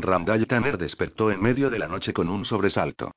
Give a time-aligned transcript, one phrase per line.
[0.00, 3.10] Randall Tanner despertó en medio de la noche con un sobresalto.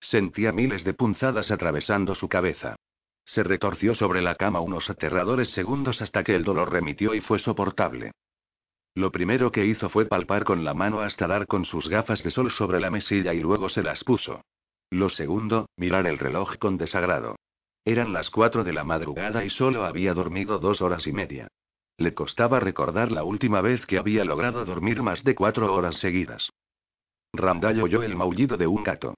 [0.00, 2.76] Sentía miles de punzadas atravesando su cabeza.
[3.24, 7.40] Se retorció sobre la cama unos aterradores segundos hasta que el dolor remitió y fue
[7.40, 8.12] soportable.
[8.94, 12.30] Lo primero que hizo fue palpar con la mano hasta dar con sus gafas de
[12.30, 14.42] sol sobre la mesilla y luego se las puso.
[14.90, 17.36] Lo segundo, mirar el reloj con desagrado.
[17.84, 21.48] Eran las cuatro de la madrugada y solo había dormido dos horas y media.
[21.98, 26.50] Le costaba recordar la última vez que había logrado dormir más de cuatro horas seguidas.
[27.32, 29.14] Randall oyó el maullido de un gato.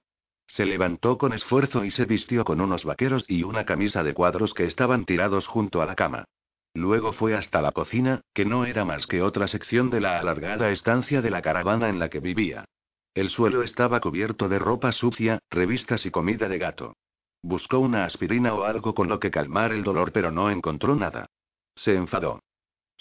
[0.47, 4.55] Se levantó con esfuerzo y se vistió con unos vaqueros y una camisa de cuadros
[4.55, 6.25] que estaban tirados junto a la cama.
[6.73, 10.71] Luego fue hasta la cocina, que no era más que otra sección de la alargada
[10.71, 12.65] estancia de la caravana en la que vivía.
[13.13, 16.95] El suelo estaba cubierto de ropa sucia, revistas y comida de gato.
[17.43, 21.27] Buscó una aspirina o algo con lo que calmar el dolor, pero no encontró nada.
[21.75, 22.39] Se enfadó.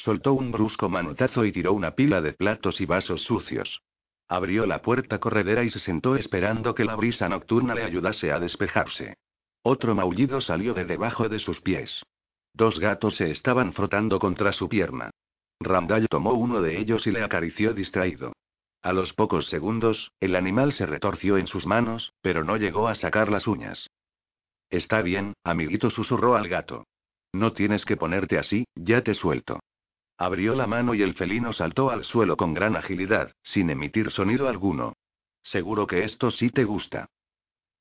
[0.02, 3.82] Soltó un brusco manotazo y tiró una pila de platos y vasos sucios.
[4.28, 8.40] Abrió la puerta corredera y se sentó esperando que la brisa nocturna le ayudase a
[8.40, 9.18] despejarse.
[9.62, 12.02] Otro maullido salió de debajo de sus pies.
[12.54, 15.10] Dos gatos se estaban frotando contra su pierna.
[15.60, 18.32] Randall tomó uno de ellos y le acarició distraído.
[18.80, 22.94] A los pocos segundos, el animal se retorció en sus manos, pero no llegó a
[22.94, 23.90] sacar las uñas.
[24.70, 26.86] Está bien, amiguito, susurró al gato.
[27.34, 29.60] No tienes que ponerte así, ya te suelto.
[30.20, 34.50] Abrió la mano y el felino saltó al suelo con gran agilidad, sin emitir sonido
[34.50, 34.92] alguno.
[35.42, 37.08] Seguro que esto sí te gusta.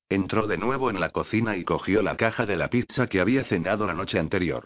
[0.08, 3.44] Entró de nuevo en la cocina y cogió la caja de la pizza que había
[3.44, 4.64] cenado la noche anterior.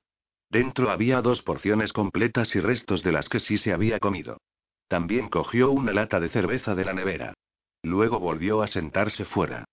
[0.49, 4.39] Dentro había dos porciones completas y restos de las que sí se había comido.
[4.87, 7.35] También cogió una lata de cerveza de la nevera.
[7.83, 9.65] Luego volvió a sentarse fuera.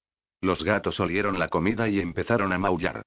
[0.41, 3.03] Los gatos olieron la comida y empezaron a maullar.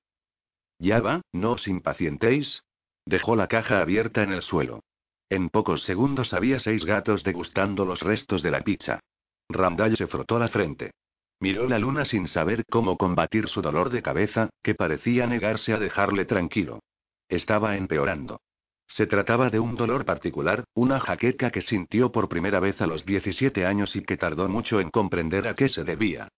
[0.79, 2.63] Ya va, no os impacientéis.
[3.07, 4.81] Dejó la caja abierta en el suelo.
[5.29, 9.01] En pocos segundos había seis gatos degustando los restos de la pizza.
[9.49, 10.93] Randall se frotó la frente.
[11.41, 15.79] Miró la luna sin saber cómo combatir su dolor de cabeza, que parecía negarse a
[15.79, 16.81] dejarle tranquilo.
[17.29, 18.41] Estaba empeorando.
[18.87, 23.05] Se trataba de un dolor particular, una jaqueca que sintió por primera vez a los
[23.05, 26.29] 17 años y que tardó mucho en comprender a qué se debía.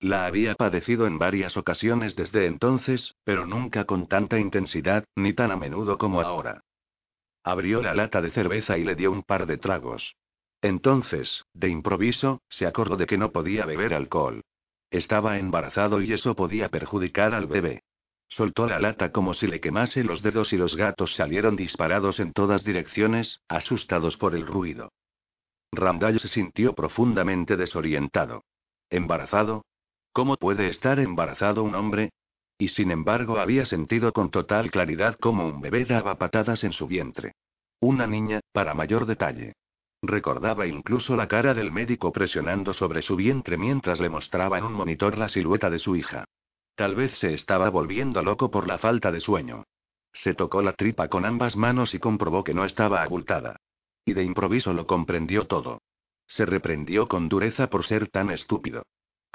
[0.00, 5.50] La había padecido en varias ocasiones desde entonces, pero nunca con tanta intensidad, ni tan
[5.50, 6.62] a menudo como ahora.
[7.42, 10.16] Abrió la lata de cerveza y le dio un par de tragos.
[10.60, 14.42] Entonces, de improviso, se acordó de que no podía beber alcohol.
[14.90, 17.82] Estaba embarazado y eso podía perjudicar al bebé.
[18.28, 22.32] Soltó la lata como si le quemase los dedos y los gatos salieron disparados en
[22.32, 24.92] todas direcciones, asustados por el ruido.
[25.72, 28.44] Randall se sintió profundamente desorientado.
[28.90, 29.64] ¿Embarazado?
[30.16, 32.08] ¿Cómo puede estar embarazado un hombre?
[32.56, 36.86] Y sin embargo había sentido con total claridad cómo un bebé daba patadas en su
[36.86, 37.32] vientre.
[37.80, 39.52] Una niña, para mayor detalle.
[40.00, 44.72] Recordaba incluso la cara del médico presionando sobre su vientre mientras le mostraba en un
[44.72, 46.24] monitor la silueta de su hija.
[46.76, 49.64] Tal vez se estaba volviendo loco por la falta de sueño.
[50.14, 53.56] Se tocó la tripa con ambas manos y comprobó que no estaba abultada.
[54.06, 55.82] Y de improviso lo comprendió todo.
[56.26, 58.82] Se reprendió con dureza por ser tan estúpido.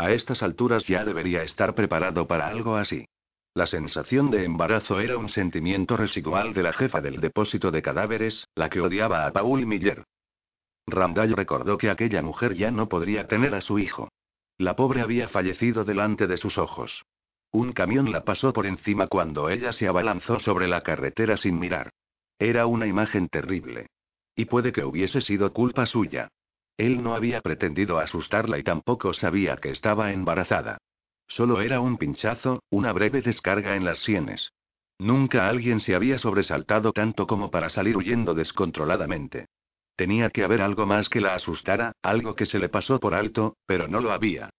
[0.02, 3.06] A estas alturas ya debería estar preparado para algo así.
[3.54, 8.48] La sensación de embarazo era un sentimiento residual de la jefa del depósito de cadáveres,
[8.56, 10.04] la que odiaba a Paul Miller.
[10.88, 14.10] Randall recordó que aquella mujer ya no podría tener a su hijo.
[14.58, 17.04] La pobre había fallecido delante de sus ojos.
[17.52, 21.92] Un camión la pasó por encima cuando ella se abalanzó sobre la carretera sin mirar.
[22.40, 23.86] Era una imagen terrible.
[24.36, 26.30] Y puede que hubiese sido culpa suya.
[26.78, 30.78] Él no había pretendido asustarla y tampoco sabía que estaba embarazada.
[31.28, 34.52] Solo era un pinchazo, una breve descarga en las sienes.
[35.00, 39.48] Nunca alguien se había sobresaltado tanto como para salir huyendo descontroladamente.
[39.96, 43.56] Tenía que haber algo más que la asustara, algo que se le pasó por alto,
[43.66, 44.50] pero no lo había.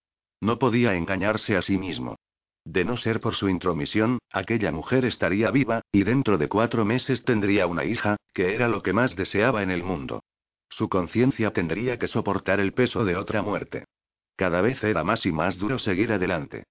[0.40, 2.16] No podía engañarse a sí mismo.
[2.64, 7.24] De no ser por su intromisión, aquella mujer estaría viva, y dentro de cuatro meses
[7.24, 10.22] tendría una hija, que era lo que más deseaba en el mundo.
[10.72, 13.84] Su conciencia tendría que soportar el peso de otra muerte.
[14.36, 16.64] Cada vez era más y más duro seguir adelante.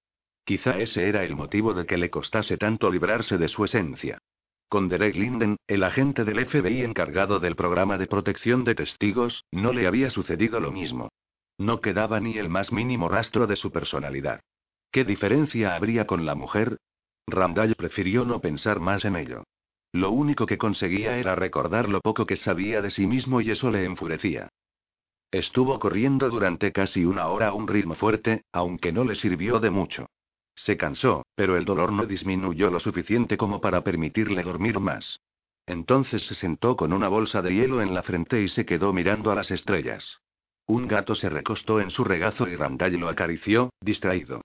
[0.44, 4.18] Quizá ese era el motivo de que le costase tanto librarse de su esencia.
[4.68, 9.72] Con Derek Linden, el agente del FBI encargado del programa de protección de testigos, no
[9.72, 11.10] le había sucedido lo mismo.
[11.56, 14.40] No quedaba ni el más mínimo rastro de su personalidad.
[14.90, 16.78] ¿Qué diferencia habría con la mujer?
[17.28, 19.44] Randall prefirió no pensar más en ello.
[19.92, 23.70] Lo único que conseguía era recordar lo poco que sabía de sí mismo y eso
[23.70, 24.48] le enfurecía.
[25.30, 29.70] Estuvo corriendo durante casi una hora a un ritmo fuerte, aunque no le sirvió de
[29.70, 30.06] mucho.
[30.54, 35.20] Se cansó, pero el dolor no disminuyó lo suficiente como para permitirle dormir más.
[35.66, 39.30] Entonces se sentó con una bolsa de hielo en la frente y se quedó mirando
[39.30, 40.20] a las estrellas.
[40.66, 44.42] Un gato se recostó en su regazo y Randall lo acarició, distraído.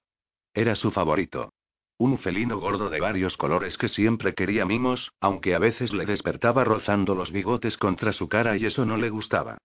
[0.53, 1.51] Era su favorito.
[1.99, 6.63] Un felino gordo de varios colores que siempre quería mimos, aunque a veces le despertaba
[6.63, 9.57] rozando los bigotes contra su cara y eso no le gustaba.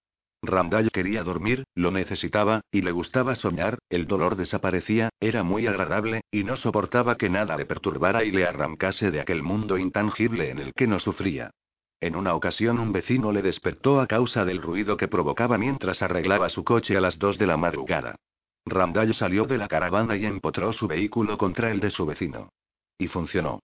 [0.42, 6.22] Randall quería dormir, lo necesitaba, y le gustaba soñar, el dolor desaparecía, era muy agradable,
[6.30, 10.58] y no soportaba que nada le perturbara y le arrancase de aquel mundo intangible en
[10.58, 11.50] el que no sufría.
[12.00, 16.48] En una ocasión un vecino le despertó a causa del ruido que provocaba mientras arreglaba
[16.48, 18.16] su coche a las dos de la madrugada.
[18.64, 22.50] Randall salió de la caravana y empotró su vehículo contra el de su vecino.
[22.98, 23.60] Y funcionó.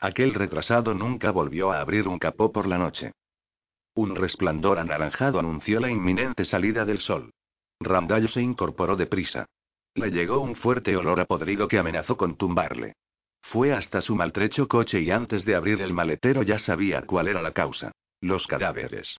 [0.00, 3.12] Aquel retrasado nunca volvió a abrir un capó por la noche.
[3.94, 7.30] Un resplandor anaranjado anunció la inminente salida del sol.
[7.78, 9.46] Randall se incorporó deprisa.
[9.94, 12.94] Le llegó un fuerte olor a podrido que amenazó con tumbarle.
[13.42, 17.42] Fue hasta su maltrecho coche y antes de abrir el maletero ya sabía cuál era
[17.42, 17.92] la causa.
[18.20, 19.18] Los cadáveres.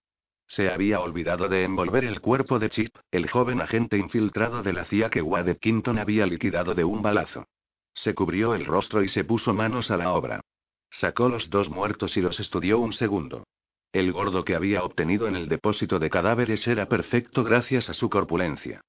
[0.56, 4.86] Se había olvidado de envolver el cuerpo de Chip, el joven agente infiltrado de la
[4.86, 7.48] CIA que Wade Quinton había liquidado de un balazo.
[7.96, 10.42] Se cubrió el rostro y se puso manos a la obra.
[10.92, 13.46] Sacó los dos muertos y los estudió un segundo.
[13.92, 18.12] El gordo que había obtenido en el depósito de cadáveres era perfecto gracias a su
[18.12, 18.82] corpulencia.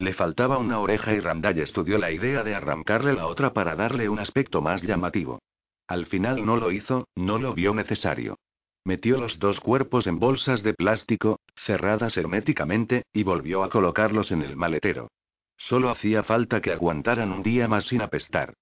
[0.00, 4.08] Le faltaba una oreja y Randall estudió la idea de arrancarle la otra para darle
[4.08, 5.38] un aspecto más llamativo.
[5.86, 8.38] Al final no lo hizo, no lo vio necesario.
[8.84, 14.42] Metió los dos cuerpos en bolsas de plástico, cerradas herméticamente, y volvió a colocarlos en
[14.42, 15.08] el maletero.
[15.56, 18.54] Solo hacía falta que aguantaran un día más sin apestar.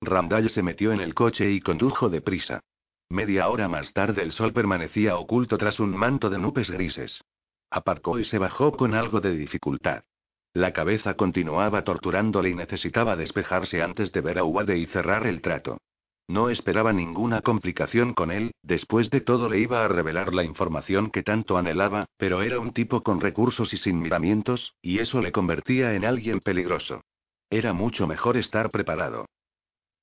[0.00, 2.60] Randall se metió en el coche y condujo deprisa.
[3.08, 7.22] Media hora más tarde el sol permanecía oculto tras un manto de nubes grises.
[7.70, 10.02] Aparcó y se bajó con algo de dificultad.
[10.52, 15.40] La cabeza continuaba torturándole y necesitaba despejarse antes de ver a Wade y cerrar el
[15.40, 15.78] trato.
[16.28, 21.10] No esperaba ninguna complicación con él, después de todo le iba a revelar la información
[21.10, 25.30] que tanto anhelaba, pero era un tipo con recursos y sin miramientos, y eso le
[25.30, 27.02] convertía en alguien peligroso.
[27.48, 29.26] Era mucho mejor estar preparado.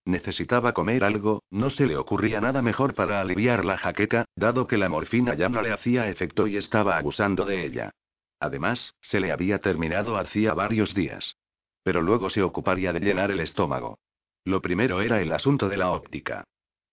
[0.06, 4.78] Necesitaba comer algo, no se le ocurría nada mejor para aliviar la jaqueca, dado que
[4.78, 7.92] la morfina ya no le hacía efecto y estaba abusando de ella.
[8.40, 11.38] Además, se le había terminado hacía varios días.
[11.84, 14.00] Pero luego se ocuparía de llenar el estómago.
[14.46, 16.44] Lo primero era el asunto de la óptica.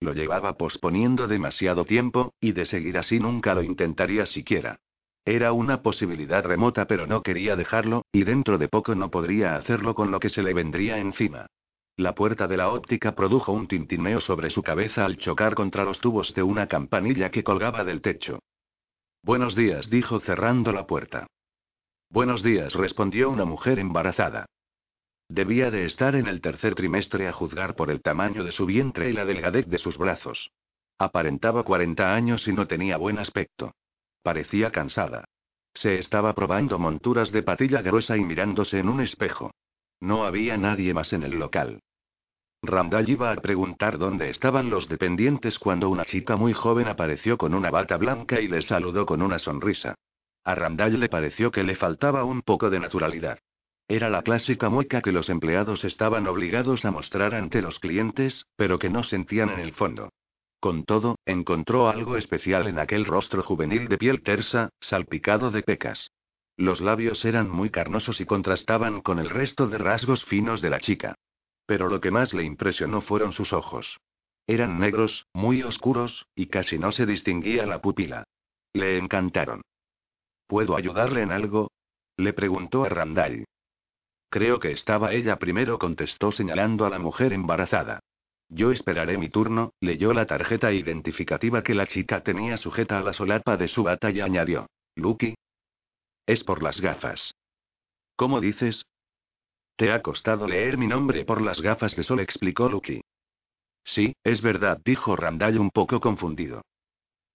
[0.01, 4.79] Lo llevaba posponiendo demasiado tiempo, y de seguir así nunca lo intentaría siquiera.
[5.25, 9.95] Era una posibilidad remota pero no quería dejarlo, y dentro de poco no podría hacerlo
[9.95, 11.47] con lo que se le vendría encima.
[11.97, 16.01] La puerta de la óptica produjo un tintineo sobre su cabeza al chocar contra los
[16.01, 18.39] tubos de una campanilla que colgaba del techo.
[19.23, 21.27] Buenos días, dijo cerrando la puerta.
[22.09, 24.47] Buenos días, respondió una mujer embarazada.
[25.31, 29.11] Debía de estar en el tercer trimestre a juzgar por el tamaño de su vientre
[29.11, 30.51] y la delgadez de sus brazos.
[30.99, 33.73] Aparentaba 40 años y no tenía buen aspecto.
[34.25, 35.27] Parecía cansada.
[35.73, 39.53] Se estaba probando monturas de patilla gruesa y mirándose en un espejo.
[40.01, 41.79] No había nadie más en el local.
[42.61, 47.55] Randall iba a preguntar dónde estaban los dependientes cuando una chica muy joven apareció con
[47.55, 49.95] una bata blanca y le saludó con una sonrisa.
[50.43, 53.39] A Randall le pareció que le faltaba un poco de naturalidad.
[53.91, 58.79] Era la clásica mueca que los empleados estaban obligados a mostrar ante los clientes, pero
[58.79, 60.11] que no sentían en el fondo.
[60.61, 66.13] Con todo, encontró algo especial en aquel rostro juvenil de piel tersa, salpicado de pecas.
[66.57, 70.79] Los labios eran muy carnosos y contrastaban con el resto de rasgos finos de la
[70.79, 71.17] chica.
[71.67, 73.99] Pero lo que más le impresionó fueron sus ojos.
[74.47, 78.23] Eran negros, muy oscuros, y casi no se distinguía la pupila.
[78.73, 79.63] Le encantaron.
[80.47, 81.73] ¿Puedo ayudarle en algo?
[82.17, 83.47] Le preguntó a Randall.
[84.31, 87.99] Creo que estaba ella primero, contestó señalando a la mujer embarazada.
[88.49, 93.13] Yo esperaré mi turno, leyó la tarjeta identificativa que la chica tenía sujeta a la
[93.13, 94.69] solapa de su bata y añadió.
[94.95, 95.35] Lucky.
[96.27, 97.35] Es por las gafas.
[98.15, 98.87] ¿Cómo dices?
[99.77, 103.01] Te ha costado leer mi nombre por las gafas de sol, explicó Lucky.
[103.83, 106.63] Sí, es verdad, dijo Randall un poco confundido.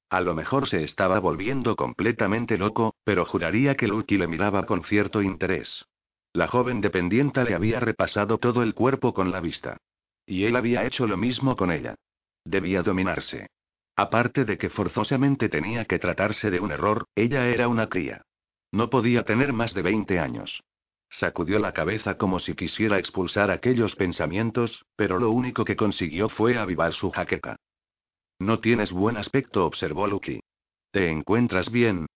[0.10, 4.84] A lo mejor se estaba volviendo completamente loco, pero juraría que Lucky le miraba con
[4.84, 5.86] cierto interés.
[6.36, 9.78] La joven dependienta le había repasado todo el cuerpo con la vista.
[10.26, 11.96] Y él había hecho lo mismo con ella.
[12.44, 13.48] Debía dominarse.
[13.96, 18.22] Aparte de que forzosamente tenía que tratarse de un error, ella era una cría.
[18.74, 20.62] No podía tener más de 20 años.
[21.10, 26.58] Sacudió la cabeza como si quisiera expulsar aquellos pensamientos, pero lo único que consiguió fue
[26.58, 27.56] avivar su jaqueca.
[28.40, 30.42] No tienes buen aspecto, observó Lucky.
[30.92, 32.08] ¿Te encuentras bien?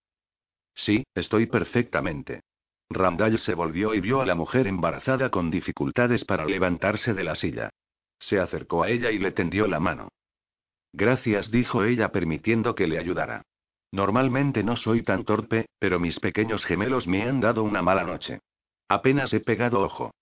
[0.74, 2.42] Sí, estoy perfectamente.
[2.90, 7.36] Randall se volvió y vio a la mujer embarazada con dificultades para levantarse de la
[7.36, 7.70] silla.
[8.18, 10.08] Se acercó a ella y le tendió la mano.
[10.92, 13.42] Gracias, dijo ella permitiendo que le ayudara.
[13.92, 18.40] Normalmente no soy tan torpe, pero mis pequeños gemelos me han dado una mala noche.
[18.88, 20.12] Apenas he pegado ojo.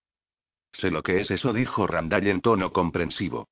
[0.73, 3.49] Sé lo que es eso, dijo Randall en tono comprensivo.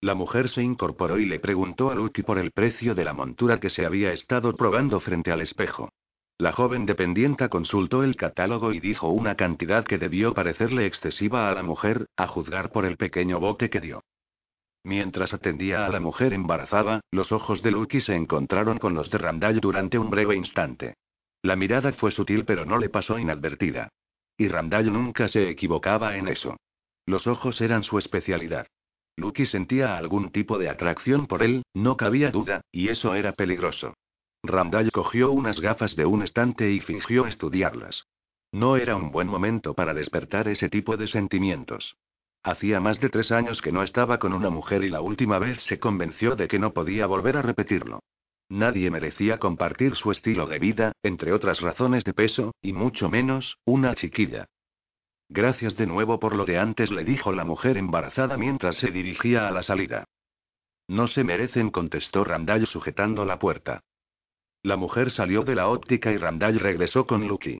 [0.00, 3.60] La mujer se incorporó y le preguntó a Lucky por el precio de la montura
[3.60, 5.90] que se había estado probando frente al espejo.
[6.38, 11.54] La joven dependienta consultó el catálogo y dijo una cantidad que debió parecerle excesiva a
[11.54, 14.02] la mujer, a juzgar por el pequeño bote que dio.
[14.84, 19.18] Mientras atendía a la mujer embarazada, los ojos de Lucky se encontraron con los de
[19.18, 20.94] Randall durante un breve instante.
[21.42, 23.88] La mirada fue sutil pero no le pasó inadvertida.
[24.36, 26.56] Y Randall nunca se equivocaba en eso.
[27.06, 28.66] Los ojos eran su especialidad.
[29.16, 33.94] Lucky sentía algún tipo de atracción por él, no cabía duda, y eso era peligroso.
[34.44, 38.08] Randall cogió unas gafas de un estante y fingió estudiarlas.
[38.50, 41.96] No era un buen momento para despertar ese tipo de sentimientos.
[42.42, 45.62] Hacía más de tres años que no estaba con una mujer y la última vez
[45.62, 48.00] se convenció de que no podía volver a repetirlo.
[48.48, 53.58] Nadie merecía compartir su estilo de vida, entre otras razones de peso, y mucho menos,
[53.64, 54.46] una chiquilla.
[55.28, 59.46] Gracias de nuevo por lo de antes, le dijo la mujer embarazada mientras se dirigía
[59.46, 60.04] a la salida.
[60.88, 63.82] No se merecen, contestó Randall sujetando la puerta.
[64.62, 67.58] La mujer salió de la óptica y Randall regresó con Lucky.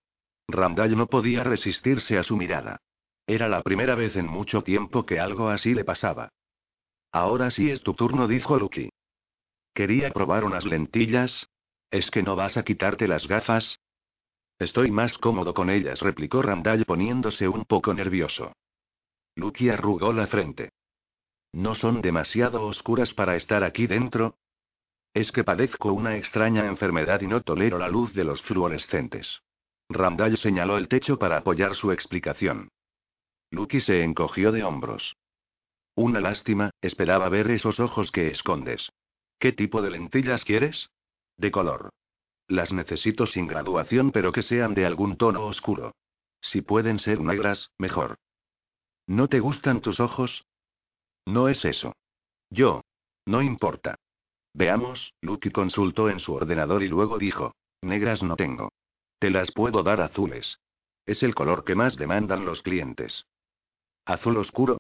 [0.49, 2.79] Randall no podía resistirse a su mirada.
[3.27, 6.29] Era la primera vez en mucho tiempo que algo así le pasaba.
[7.13, 8.91] Ahora sí es tu turno, dijo Lucky.
[9.75, 11.49] Quería probar unas lentillas.
[11.91, 13.79] ¿Es que no vas a quitarte las gafas?
[14.59, 18.53] Estoy más cómodo con ellas, replicó Randall poniéndose un poco nervioso.
[19.35, 20.71] Lucky arrugó la frente.
[21.53, 24.37] ¿No son demasiado oscuras para estar aquí dentro?
[25.15, 29.43] Es que padezco una extraña enfermedad y no tolero la luz de los fluorescentes.
[29.89, 32.71] Randall señaló el techo para apoyar su explicación.
[33.51, 35.17] Lucky se encogió de hombros.
[35.95, 38.91] Una lástima, esperaba ver esos ojos que escondes.
[39.39, 40.89] ¿Qué tipo de lentillas quieres?
[41.37, 41.91] De color.
[42.49, 45.95] Las necesito sin graduación, pero que sean de algún tono oscuro.
[46.41, 48.17] Si pueden ser negras, mejor.
[49.07, 50.47] ¿No te gustan tus ojos?
[51.27, 51.95] No es eso.
[52.49, 52.83] Yo.
[53.27, 53.97] No importa.
[54.55, 57.55] Veamos, Lucky consultó en su ordenador y luego dijo.
[57.83, 58.71] Negras no tengo.
[59.19, 60.59] Te las puedo dar azules.
[61.07, 63.25] Es el color que más demandan los clientes.
[64.05, 64.79] ¿Azul oscuro?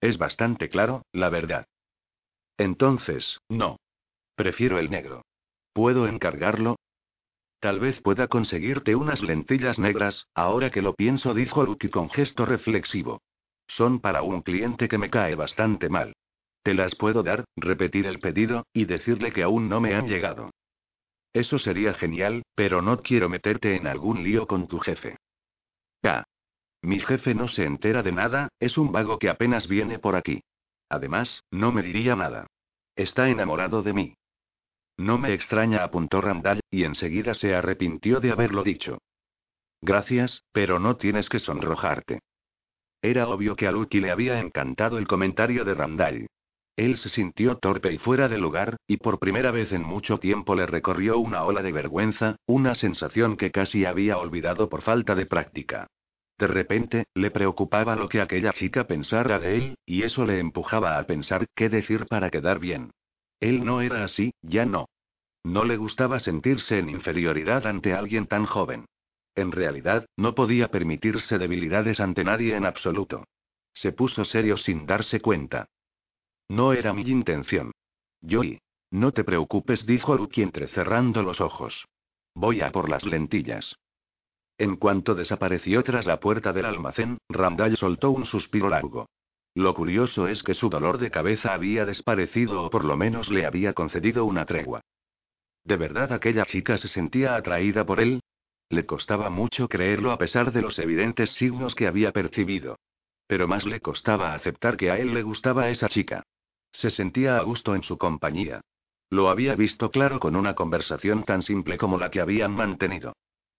[0.00, 1.66] Es bastante claro, la verdad.
[2.58, 3.78] Entonces, no.
[4.34, 5.22] Prefiero el negro.
[5.72, 6.76] ¿Puedo encargarlo?
[7.60, 12.44] Tal vez pueda conseguirte unas lentillas negras, ahora que lo pienso, dijo Lucky con gesto
[12.44, 13.20] reflexivo.
[13.68, 16.12] Son para un cliente que me cae bastante mal.
[16.62, 20.50] Te las puedo dar, repetir el pedido, y decirle que aún no me han llegado.
[21.32, 25.16] Eso sería genial, pero no quiero meterte en algún lío con tu jefe.
[26.02, 26.24] Ah.
[26.82, 30.42] Mi jefe no se entera de nada, es un vago que apenas viene por aquí.
[30.88, 32.46] Además, no me diría nada.
[32.96, 34.14] Está enamorado de mí.
[34.98, 38.98] No me extraña, apuntó Randall, y enseguida se arrepintió de haberlo dicho.
[39.80, 42.20] Gracias, pero no tienes que sonrojarte.
[43.00, 46.26] Era obvio que a Lucky le había encantado el comentario de Randall.
[46.76, 50.54] Él se sintió torpe y fuera de lugar, y por primera vez en mucho tiempo
[50.54, 55.26] le recorrió una ola de vergüenza, una sensación que casi había olvidado por falta de
[55.26, 55.86] práctica.
[56.38, 60.98] De repente, le preocupaba lo que aquella chica pensara de él, y eso le empujaba
[60.98, 62.90] a pensar qué decir para quedar bien.
[63.38, 64.88] Él no era así, ya no.
[65.44, 68.86] No le gustaba sentirse en inferioridad ante alguien tan joven.
[69.34, 73.24] En realidad, no podía permitirse debilidades ante nadie en absoluto.
[73.74, 75.66] Se puso serio sin darse cuenta.
[76.52, 77.72] No era mi intención.
[78.20, 78.58] Joey.
[78.90, 81.86] No te preocupes, dijo Lucky entrecerrando los ojos.
[82.34, 83.76] Voy a por las lentillas.
[84.58, 89.06] En cuanto desapareció tras la puerta del almacén, Randall soltó un suspiro largo.
[89.54, 93.46] Lo curioso es que su dolor de cabeza había desaparecido o por lo menos le
[93.46, 94.82] había concedido una tregua.
[95.64, 98.20] ¿De verdad aquella chica se sentía atraída por él?
[98.68, 102.76] Le costaba mucho creerlo a pesar de los evidentes signos que había percibido.
[103.26, 106.22] Pero más le costaba aceptar que a él le gustaba esa chica.
[106.72, 108.60] Se sentía a gusto en su compañía.
[109.10, 113.12] Lo había visto claro con una conversación tan simple como la que habían mantenido.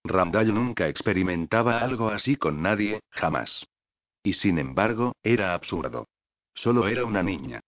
[0.04, 3.66] Randall nunca experimentaba algo así con nadie, jamás.
[4.22, 6.06] Y sin embargo, era absurdo.
[6.54, 7.60] Solo era una niña.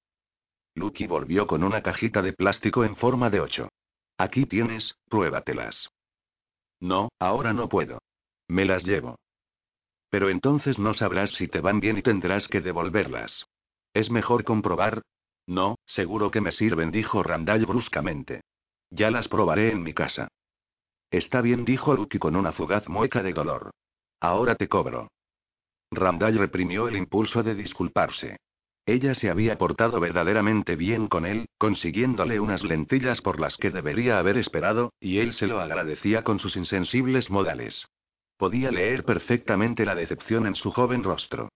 [0.74, 3.68] Lucky volvió con una cajita de plástico en forma de ocho.
[4.18, 5.88] Aquí tienes, pruébatelas.
[6.80, 8.00] No, ahora no puedo.
[8.48, 9.16] Me las llevo.
[10.10, 13.46] Pero entonces no sabrás si te van bien y tendrás que devolverlas.
[13.94, 15.02] Es mejor comprobar.
[15.46, 18.42] No, seguro que me sirven, dijo Randall bruscamente.
[18.90, 20.28] Ya las probaré en mi casa.
[21.10, 23.70] Está bien, dijo Lucky con una fugaz mueca de dolor.
[24.20, 25.08] Ahora te cobro.
[25.90, 28.38] Randall reprimió el impulso de disculparse.
[28.86, 34.18] Ella se había portado verdaderamente bien con él, consiguiéndole unas lentillas por las que debería
[34.18, 37.86] haber esperado, y él se lo agradecía con sus insensibles modales.
[38.36, 41.48] Podía leer perfectamente la decepción en su joven rostro.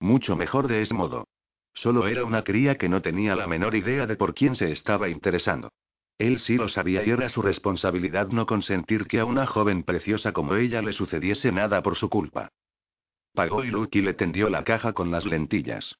[0.00, 1.26] Mucho mejor de ese modo.
[1.74, 5.08] Solo era una cría que no tenía la menor idea de por quién se estaba
[5.08, 5.70] interesando.
[6.18, 10.32] Él sí lo sabía y era su responsabilidad no consentir que a una joven preciosa
[10.32, 12.50] como ella le sucediese nada por su culpa.
[13.32, 15.94] Pagó y Lucky le tendió la caja con las lentillas.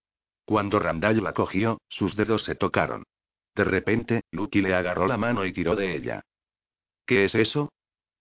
[0.45, 3.05] Cuando Randall la cogió, sus dedos se tocaron.
[3.55, 6.23] De repente, Lucky le agarró la mano y tiró de ella.
[7.07, 7.71] ¿Qué es eso?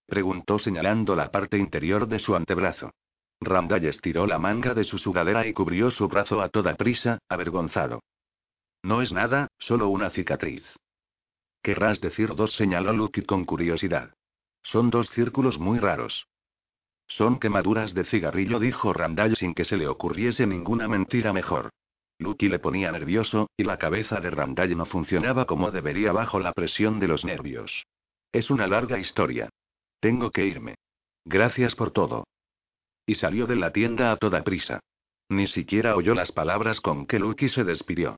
[0.06, 2.92] preguntó señalando la parte interior de su antebrazo.
[3.40, 8.02] Randall estiró la manga de su sudadera y cubrió su brazo a toda prisa, avergonzado.
[8.84, 10.64] No es nada, solo una cicatriz.
[11.62, 14.14] Querrás decir dos, señaló Lucky con curiosidad.
[14.64, 16.28] Son dos círculos muy raros.
[17.08, 21.70] Son quemaduras de cigarrillo, dijo Randall sin que se le ocurriese ninguna mentira mejor.
[22.20, 26.52] Lucky le ponía nervioso, y la cabeza de Randall no funcionaba como debería bajo la
[26.54, 27.86] presión de los nervios.
[28.32, 29.50] Es una larga historia.
[30.00, 30.76] Tengo que irme.
[31.26, 32.26] Gracias por todo.
[33.08, 34.82] Y salió de la tienda a toda prisa.
[35.30, 38.18] Ni siquiera oyó las palabras con que Lucky se despidió.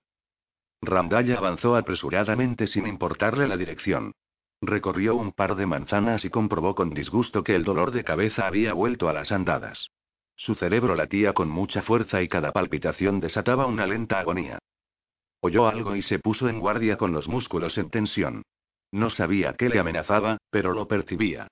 [0.81, 4.13] Randall avanzó apresuradamente sin importarle la dirección.
[4.61, 8.73] Recorrió un par de manzanas y comprobó con disgusto que el dolor de cabeza había
[8.73, 9.89] vuelto a las andadas.
[10.35, 14.57] Su cerebro latía con mucha fuerza y cada palpitación desataba una lenta agonía.
[15.41, 18.41] Oyó algo y se puso en guardia con los músculos en tensión.
[18.91, 21.47] No sabía qué le amenazaba, pero lo percibía.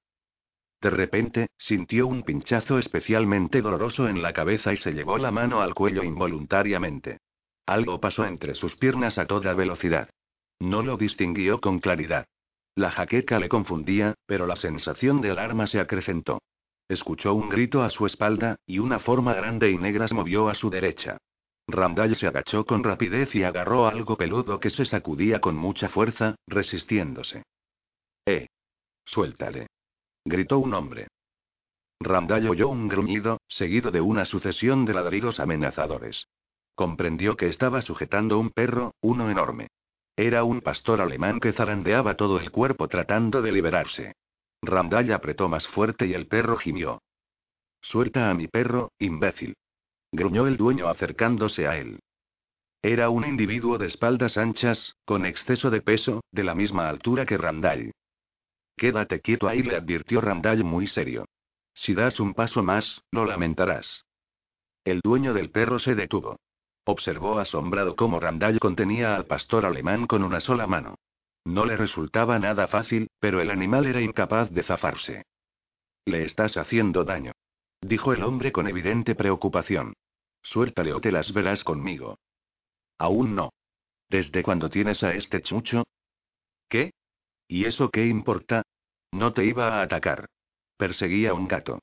[0.82, 5.62] De repente, sintió un pinchazo especialmente doloroso en la cabeza y se llevó la mano
[5.62, 7.20] al cuello involuntariamente.
[7.66, 10.10] Algo pasó entre sus piernas a toda velocidad.
[10.60, 12.26] No lo distinguió con claridad.
[12.76, 16.40] La jaqueca le confundía, pero la sensación de alarma se acrecentó.
[16.88, 20.54] Escuchó un grito a su espalda, y una forma grande y negra se movió a
[20.54, 21.18] su derecha.
[21.68, 26.36] Randall se agachó con rapidez y agarró algo peludo que se sacudía con mucha fuerza,
[26.48, 27.44] resistiéndose.
[28.26, 28.48] ¡Eh!
[29.04, 29.68] Suéltale.
[30.30, 31.08] Gritó un hombre.
[32.02, 36.28] Randall oyó un gruñido, seguido de una sucesión de ladridos amenazadores.
[36.76, 39.70] Comprendió que estaba sujetando un perro, uno enorme.
[40.18, 44.16] Era un pastor alemán que zarandeaba todo el cuerpo tratando de liberarse.
[44.62, 47.02] Randall apretó más fuerte y el perro gimió.
[47.80, 49.56] Suelta a mi perro, imbécil.
[50.12, 52.02] Gruñó el dueño acercándose a él.
[52.82, 57.38] Era un individuo de espaldas anchas, con exceso de peso, de la misma altura que
[57.38, 57.94] Randall.
[58.78, 61.26] Quédate quieto ahí, le advirtió Randall muy serio.
[61.74, 64.06] Si das un paso más, lo lamentarás.
[64.86, 66.40] El dueño del perro se detuvo.
[66.86, 70.96] Observó asombrado cómo Randall contenía al pastor alemán con una sola mano.
[71.44, 75.26] No le resultaba nada fácil, pero el animal era incapaz de zafarse.
[76.06, 77.32] Le estás haciendo daño.
[77.82, 79.94] Dijo el hombre con evidente preocupación.
[80.42, 82.20] Suéltale o te las verás conmigo.
[82.98, 83.52] Aún no.
[84.10, 85.84] ¿Desde cuándo tienes a este chucho?
[86.70, 86.92] ¿Qué?
[87.48, 88.64] ¿Y eso qué importa?
[89.12, 90.30] No te iba a atacar.
[90.78, 91.80] Perseguía un gato.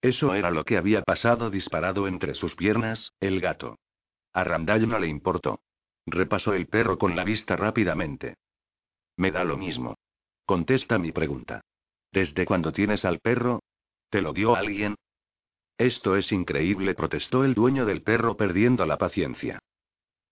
[0.00, 3.78] Eso era lo que había pasado disparado entre sus piernas, el gato.
[4.32, 5.60] A Randall no le importó.
[6.06, 8.36] Repasó el perro con la vista rápidamente.
[9.16, 9.96] Me da lo mismo.
[10.44, 11.62] Contesta mi pregunta.
[12.12, 13.62] ¿Desde cuándo tienes al perro?
[14.10, 14.94] ¿Te lo dio alguien?
[15.78, 19.58] Esto es increíble, protestó el dueño del perro perdiendo la paciencia.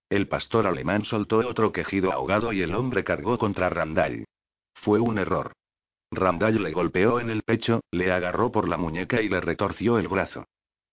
[0.09, 4.25] El pastor alemán soltó otro quejido ahogado y el hombre cargó contra Randall.
[4.85, 5.55] Fue un error.
[6.11, 10.09] Randall le golpeó en el pecho, le agarró por la muñeca y le retorció el
[10.09, 10.45] brazo.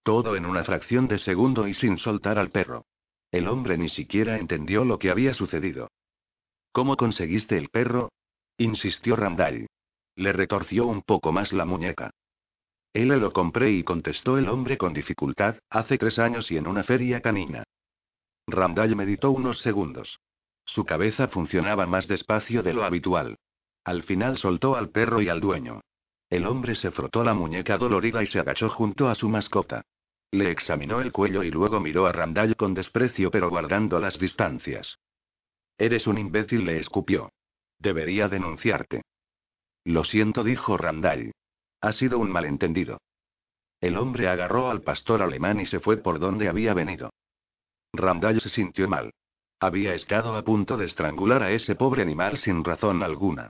[0.01, 2.85] Todo en una fracción de segundo y sin soltar al perro.
[3.31, 5.91] El hombre ni siquiera entendió lo que había sucedido.
[6.71, 8.13] ¿Cómo conseguiste el perro?
[8.57, 9.67] insistió Randall.
[10.15, 12.11] Le retorció un poco más la muñeca.
[12.93, 16.85] Él lo compré y contestó el hombre con dificultad, hace tres años y en una
[16.85, 17.65] feria canina.
[18.47, 20.21] Randall meditó unos segundos.
[20.63, 23.35] Su cabeza funcionaba más despacio de lo habitual.
[23.83, 25.81] Al final soltó al perro y al dueño.
[26.29, 29.83] El hombre se frotó la muñeca dolorida y se agachó junto a su mascota.
[30.31, 34.97] Le examinó el cuello y luego miró a Randall con desprecio pero guardando las distancias.
[35.77, 37.31] Eres un imbécil, le escupió.
[37.79, 39.01] Debería denunciarte.
[39.83, 41.33] Lo siento, dijo Randall.
[41.81, 42.99] Ha sido un malentendido.
[43.81, 47.09] El hombre agarró al pastor alemán y se fue por donde había venido.
[47.93, 49.11] Randall se sintió mal.
[49.59, 53.49] Había estado a punto de estrangular a ese pobre animal sin razón alguna.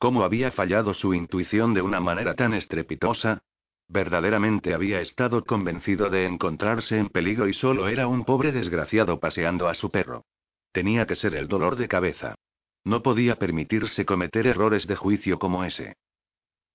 [0.00, 3.42] ¿Cómo había fallado su intuición de una manera tan estrepitosa?
[3.86, 9.68] Verdaderamente había estado convencido de encontrarse en peligro y solo era un pobre desgraciado paseando
[9.68, 10.24] a su perro.
[10.72, 12.34] Tenía que ser el dolor de cabeza.
[12.82, 15.98] No podía permitirse cometer errores de juicio como ese.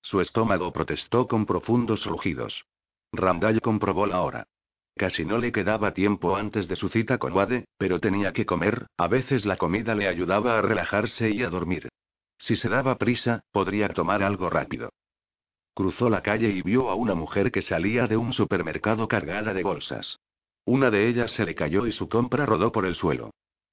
[0.02, 2.64] Su estómago protestó con profundos rugidos.
[3.10, 4.46] Randall comprobó la hora.
[4.94, 8.86] Casi no le quedaba tiempo antes de su cita con Wade, pero tenía que comer,
[8.96, 11.88] a veces la comida le ayudaba a relajarse y a dormir.
[12.38, 14.90] Si se daba prisa, podría tomar algo rápido.
[15.74, 19.62] Cruzó la calle y vio a una mujer que salía de un supermercado cargada de
[19.62, 20.18] bolsas.
[20.64, 23.30] Una de ellas se le cayó y su compra rodó por el suelo.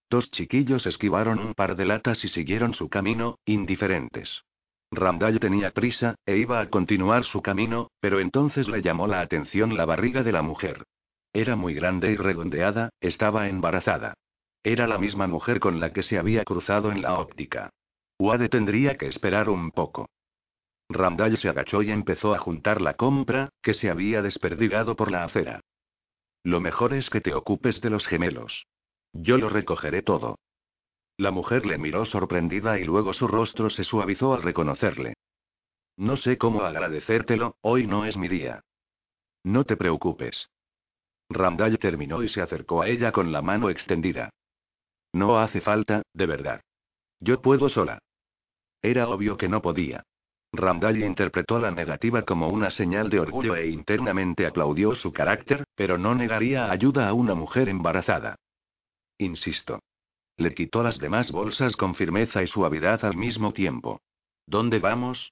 [0.10, 4.43] Dos chiquillos esquivaron un par de latas y siguieron su camino, indiferentes.
[4.91, 9.76] Randall tenía prisa, e iba a continuar su camino, pero entonces le llamó la atención
[9.76, 10.84] la barriga de la mujer.
[11.34, 14.13] Era muy grande y redondeada, estaba embarazada.
[14.63, 17.71] Era la misma mujer con la que se había cruzado en la óptica.
[18.19, 20.10] Wade tendría que esperar un poco.
[20.89, 25.23] Randall se agachó y empezó a juntar la compra, que se había desperdigado por la
[25.23, 25.62] acera.
[26.43, 28.65] Lo mejor es que te ocupes de los gemelos.
[29.13, 30.38] Yo lo recogeré todo.
[31.17, 35.13] La mujer le miró sorprendida y luego su rostro se suavizó al reconocerle.
[35.95, 38.62] No sé cómo agradecértelo, hoy no es mi día.
[39.43, 40.49] No te preocupes.
[41.30, 44.30] Randall terminó y se acercó a ella con la mano extendida.
[45.13, 46.62] No hace falta, de verdad.
[47.23, 47.99] Yo puedo sola.
[48.81, 50.03] Era obvio que no podía.
[50.51, 55.97] Randall interpretó la negativa como una señal de orgullo e internamente aplaudió su carácter, pero
[55.97, 58.36] no negaría ayuda a una mujer embarazada.
[59.17, 59.79] Insisto.
[60.36, 64.01] Le quitó las demás bolsas con firmeza y suavidad al mismo tiempo.
[64.45, 65.31] ¿Dónde vamos?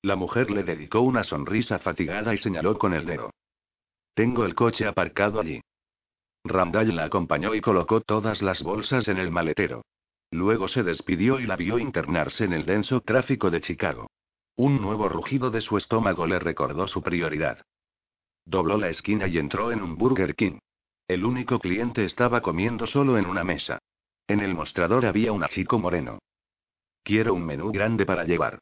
[0.00, 3.30] La mujer le dedicó una sonrisa fatigada y señaló con el dedo.
[4.14, 5.60] Tengo el coche aparcado allí.
[6.44, 9.82] Randall la acompañó y colocó todas las bolsas en el maletero.
[10.34, 14.10] Luego se despidió y la vio internarse en el denso tráfico de Chicago.
[14.56, 17.62] Un nuevo rugido de su estómago le recordó su prioridad.
[18.44, 20.58] Dobló la esquina y entró en un Burger King.
[21.06, 23.78] El único cliente estaba comiendo solo en una mesa.
[24.26, 26.18] En el mostrador había un chico moreno.
[27.04, 28.58] Quiero un menú grande para llevar.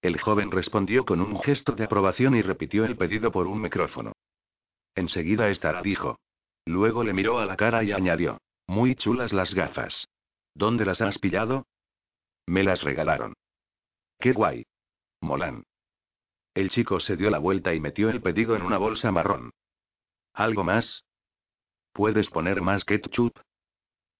[0.00, 4.12] El joven respondió con un gesto de aprobación y repitió el pedido por un micrófono.
[4.94, 6.20] Enseguida estará, dijo.
[6.64, 8.38] Luego le miró a la cara y añadió.
[8.68, 10.06] Muy chulas las gafas.
[10.54, 11.66] ¿Dónde las has pillado?
[12.46, 13.34] Me las regalaron.
[14.18, 14.66] Qué guay.
[15.20, 15.64] Molan.
[16.54, 19.50] El chico se dio la vuelta y metió el pedido en una bolsa marrón.
[20.32, 21.04] ¿Algo más?
[21.92, 23.38] ¿Puedes poner más ketchup?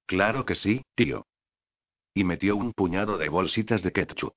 [0.06, 1.26] Claro que sí, tío.
[2.12, 4.34] Y metió un puñado de bolsitas de ketchup.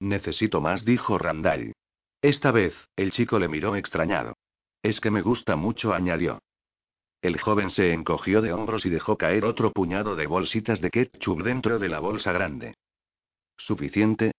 [0.00, 1.74] Necesito más, dijo Randall.
[2.22, 4.34] Esta vez, el chico le miró extrañado.
[4.82, 6.40] Es que me gusta mucho, añadió.
[7.20, 11.42] El joven se encogió de hombros y dejó caer otro puñado de bolsitas de ketchup
[11.42, 12.74] dentro de la bolsa grande.
[13.56, 14.32] ¿Suficiente?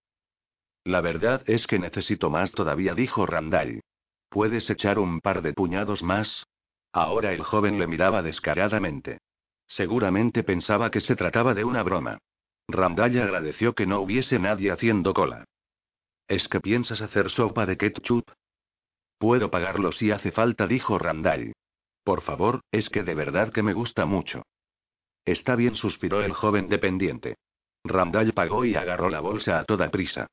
[0.85, 3.81] La verdad es que necesito más todavía, dijo Randall.
[4.29, 6.45] ¿Puedes echar un par de puñados más?
[6.93, 9.19] Ahora el joven le miraba descaradamente.
[9.67, 12.17] Seguramente pensaba que se trataba de una broma.
[12.67, 15.43] Randall agradeció que no hubiese nadie haciendo cola.
[16.27, 18.31] ¿Es que piensas hacer sopa de ketchup?
[19.17, 21.53] Puedo pagarlo si hace falta, dijo Randall.
[22.09, 24.41] Por favor, es que de verdad que me gusta mucho.
[25.25, 27.35] Está bien, suspiró el joven dependiente.
[27.83, 30.25] Randall pagó y agarró la bolsa a toda prisa.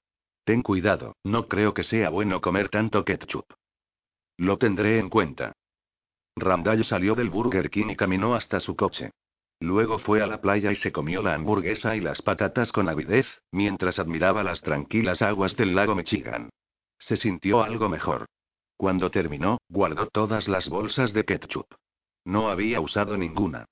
[0.44, 3.44] Ten cuidado, no creo que sea bueno comer tanto ketchup.
[4.38, 5.52] Lo tendré en cuenta.
[6.34, 9.10] Randall salió del Burger King y caminó hasta su coche.
[9.60, 13.42] Luego fue a la playa y se comió la hamburguesa y las patatas con avidez,
[13.52, 16.48] mientras admiraba las tranquilas aguas del lago Michigan.
[16.98, 18.24] Se sintió algo mejor.
[18.76, 21.66] Cuando terminó, guardó todas las bolsas de ketchup.
[22.24, 23.66] No había usado ninguna.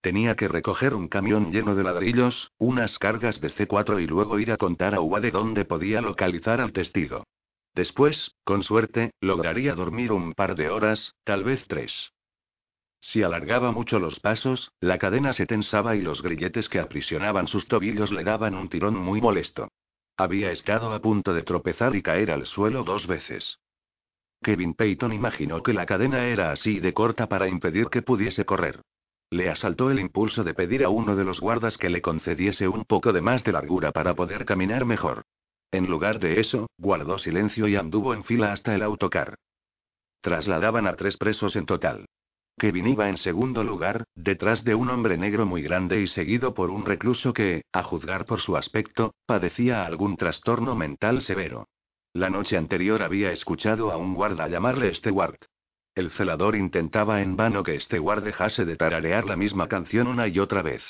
[0.00, 4.52] Tenía que recoger un camión lleno de ladrillos, unas cargas de C4 y luego ir
[4.52, 7.24] a contar a de dónde podía localizar al testigo.
[7.74, 12.12] Después, con suerte, lograría dormir un par de horas, tal vez tres.
[13.00, 17.68] Si alargaba mucho los pasos, la cadena se tensaba y los grilletes que aprisionaban sus
[17.68, 19.68] tobillos le daban un tirón muy molesto.
[20.16, 23.58] Había estado a punto de tropezar y caer al suelo dos veces.
[24.42, 28.82] Kevin Peyton imaginó que la cadena era así de corta para impedir que pudiese correr.
[29.30, 32.84] Le asaltó el impulso de pedir a uno de los guardas que le concediese un
[32.84, 35.24] poco de más de largura para poder caminar mejor.
[35.70, 39.36] En lugar de eso, guardó silencio y anduvo en fila hasta el autocar.
[40.22, 42.06] Trasladaban a tres presos en total.
[42.58, 46.70] Kevin iba en segundo lugar, detrás de un hombre negro muy grande y seguido por
[46.70, 51.68] un recluso que, a juzgar por su aspecto, padecía algún trastorno mental severo.
[52.18, 55.38] La noche anterior había escuchado a un guarda llamarle Stewart.
[55.94, 60.40] El celador intentaba en vano que Stewart dejase de tararear la misma canción una y
[60.40, 60.82] otra vez.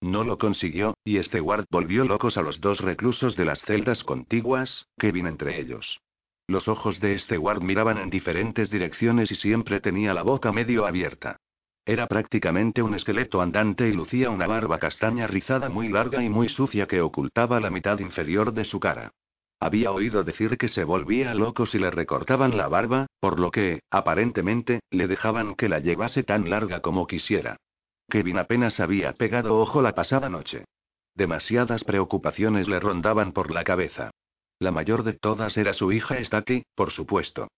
[0.00, 4.86] No lo consiguió, y Stewart volvió locos a los dos reclusos de las celdas contiguas,
[4.96, 6.00] Kevin entre ellos.
[6.46, 11.40] Los ojos de Stewart miraban en diferentes direcciones y siempre tenía la boca medio abierta.
[11.84, 16.48] Era prácticamente un esqueleto andante y lucía una barba castaña rizada muy larga y muy
[16.48, 19.10] sucia que ocultaba la mitad inferior de su cara.
[19.60, 23.80] Había oído decir que se volvía loco si le recortaban la barba, por lo que,
[23.90, 27.58] aparentemente, le dejaban que la llevase tan larga como quisiera.
[28.08, 30.64] Kevin apenas había pegado ojo la pasada noche.
[31.14, 34.10] Demasiadas preocupaciones le rondaban por la cabeza.
[34.58, 37.48] La mayor de todas era su hija Staki, por supuesto.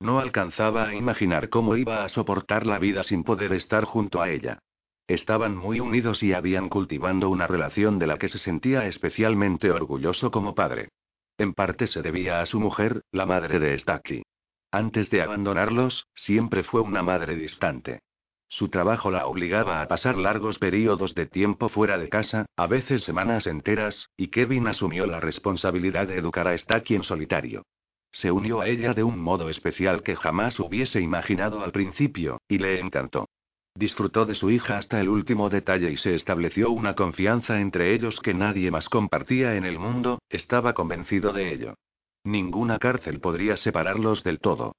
[0.00, 4.28] No alcanzaba a imaginar cómo iba a soportar la vida sin poder estar junto a
[4.28, 4.58] ella.
[5.06, 10.32] Estaban muy unidos y habían cultivando una relación de la que se sentía especialmente orgulloso
[10.32, 10.88] como padre.
[11.36, 14.22] En parte se debía a su mujer, la madre de Staki.
[14.70, 18.00] Antes de abandonarlos, siempre fue una madre distante.
[18.48, 23.02] Su trabajo la obligaba a pasar largos periodos de tiempo fuera de casa, a veces
[23.02, 27.64] semanas enteras, y Kevin asumió la responsabilidad de educar a Staki en solitario.
[28.12, 32.58] Se unió a ella de un modo especial que jamás hubiese imaginado al principio, y
[32.58, 33.28] le encantó.
[33.76, 38.20] Disfrutó de su hija hasta el último detalle y se estableció una confianza entre ellos
[38.20, 41.74] que nadie más compartía en el mundo, estaba convencido de ello.
[42.22, 44.76] Ninguna cárcel podría separarlos del todo.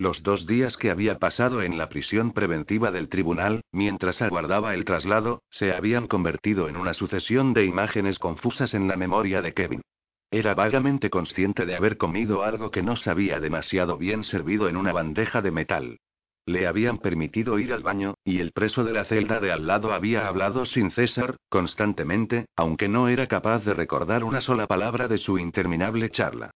[0.00, 4.84] Los dos días que había pasado en la prisión preventiva del tribunal, mientras aguardaba el
[4.84, 9.82] traslado, se habían convertido en una sucesión de imágenes confusas en la memoria de Kevin.
[10.30, 14.92] Era vagamente consciente de haber comido algo que no sabía demasiado bien servido en una
[14.92, 15.98] bandeja de metal.
[16.48, 19.92] Le habían permitido ir al baño, y el preso de la celda de al lado
[19.92, 25.18] había hablado sin cesar, constantemente, aunque no era capaz de recordar una sola palabra de
[25.18, 26.52] su interminable charla.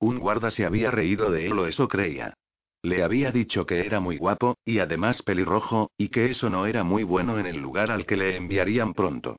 [0.00, 2.34] Un guarda se había reído de él o eso creía.
[2.82, 6.82] Le había dicho que era muy guapo, y además pelirrojo, y que eso no era
[6.82, 9.36] muy bueno en el lugar al que le enviarían pronto.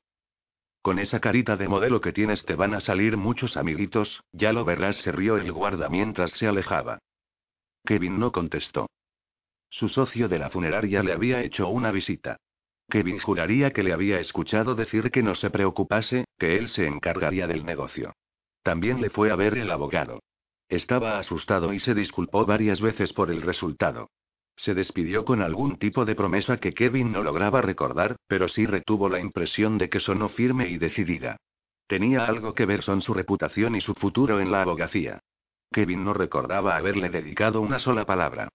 [0.82, 4.64] Con esa carita de modelo que tienes te van a salir muchos amiguitos, ya lo
[4.64, 7.00] verás, se rió el guarda mientras se alejaba.
[7.84, 8.88] Kevin no contestó.
[9.76, 12.38] Su socio de la funeraria le había hecho una visita.
[12.90, 17.46] Kevin juraría que le había escuchado decir que no se preocupase, que él se encargaría
[17.46, 18.14] del negocio.
[18.64, 20.22] También le fue a ver el abogado.
[20.70, 24.12] Estaba asustado y se disculpó varias veces por el resultado.
[24.56, 29.10] Se despidió con algún tipo de promesa que Kevin no lograba recordar, pero sí retuvo
[29.10, 31.36] la impresión de que sonó firme y decidida.
[31.86, 35.20] Tenía algo que ver con su reputación y su futuro en la abogacía.
[35.70, 38.48] Kevin no recordaba haberle dedicado una sola palabra.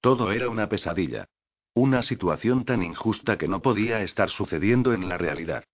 [0.00, 1.26] Todo era una pesadilla.
[1.74, 5.64] Una situación tan injusta que no podía estar sucediendo en la realidad.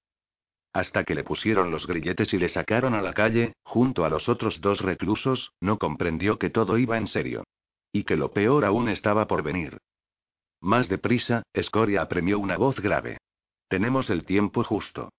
[0.73, 4.29] Hasta que le pusieron los grilletes y le sacaron a la calle, junto a los
[4.29, 7.45] otros dos reclusos, no comprendió que todo iba en serio.
[7.93, 9.79] Y que lo peor aún estaba por venir.
[10.61, 13.19] Más deprisa, Escoria apremió una voz grave.
[13.69, 15.11] Tenemos el tiempo justo.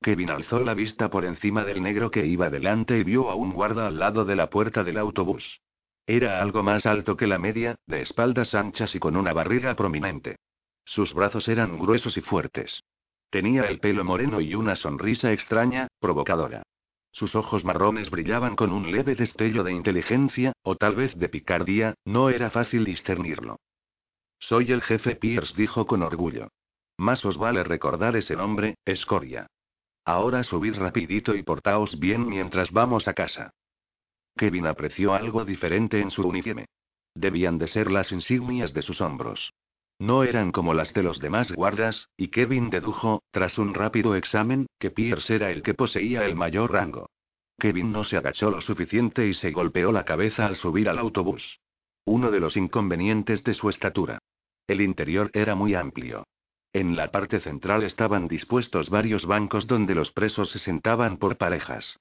[0.00, 3.52] Kevin alzó la vista por encima del negro que iba delante y vio a un
[3.52, 5.60] guarda al lado de la puerta del autobús.
[6.08, 10.36] Era algo más alto que la media, de espaldas anchas y con una barriga prominente.
[10.82, 12.82] Sus brazos eran gruesos y fuertes.
[13.28, 16.62] Tenía el pelo moreno y una sonrisa extraña, provocadora.
[17.12, 21.92] Sus ojos marrones brillaban con un leve destello de inteligencia, o tal vez de picardía,
[22.06, 23.58] no era fácil discernirlo.
[24.38, 26.48] Soy el jefe Pierce, dijo con orgullo.
[26.96, 29.46] Más os vale recordar ese nombre, Escoria.
[30.06, 33.50] Ahora subid rapidito y portaos bien mientras vamos a casa.
[34.38, 36.64] Kevin apreció algo diferente en su uniforme.
[37.14, 39.52] Debían de ser las insignias de sus hombros.
[39.98, 44.66] No eran como las de los demás guardas, y Kevin dedujo, tras un rápido examen,
[44.78, 47.10] que Pierce era el que poseía el mayor rango.
[47.58, 51.58] Kevin no se agachó lo suficiente y se golpeó la cabeza al subir al autobús.
[52.04, 54.20] Uno de los inconvenientes de su estatura.
[54.68, 56.24] El interior era muy amplio.
[56.72, 61.98] En la parte central estaban dispuestos varios bancos donde los presos se sentaban por parejas.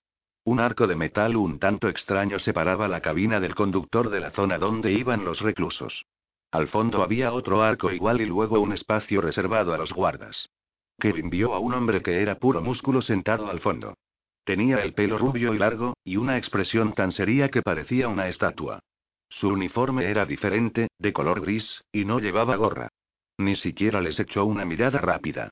[0.47, 4.57] Un arco de metal un tanto extraño separaba la cabina del conductor de la zona
[4.57, 6.05] donde iban los reclusos.
[6.51, 10.47] Al fondo había otro arco igual y luego un espacio reservado a los guardas.
[10.97, 13.95] Kevin vio a un hombre que era puro músculo sentado al fondo.
[14.45, 18.79] Tenía el pelo rubio y largo, y una expresión tan seria que parecía una estatua.
[19.27, 22.87] Su uniforme era diferente, de color gris, y no llevaba gorra.
[23.37, 25.49] Ni siquiera les echó una mirada rápida.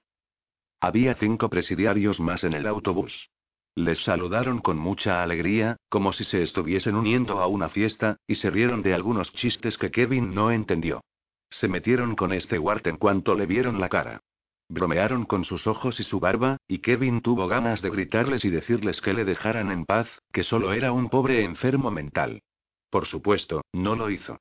[0.80, 3.28] Había cinco presidiarios más en el autobús.
[3.76, 8.50] Les saludaron con mucha alegría, como si se estuviesen uniendo a una fiesta, y se
[8.50, 11.02] rieron de algunos chistes que Kevin no entendió.
[11.50, 14.22] Se metieron con este guard en cuanto le vieron la cara.
[14.70, 19.02] Bromearon con sus ojos y su barba, y Kevin tuvo ganas de gritarles y decirles
[19.02, 22.42] que le dejaran en paz, que solo era un pobre enfermo mental.
[22.90, 24.40] Por supuesto, no lo hizo.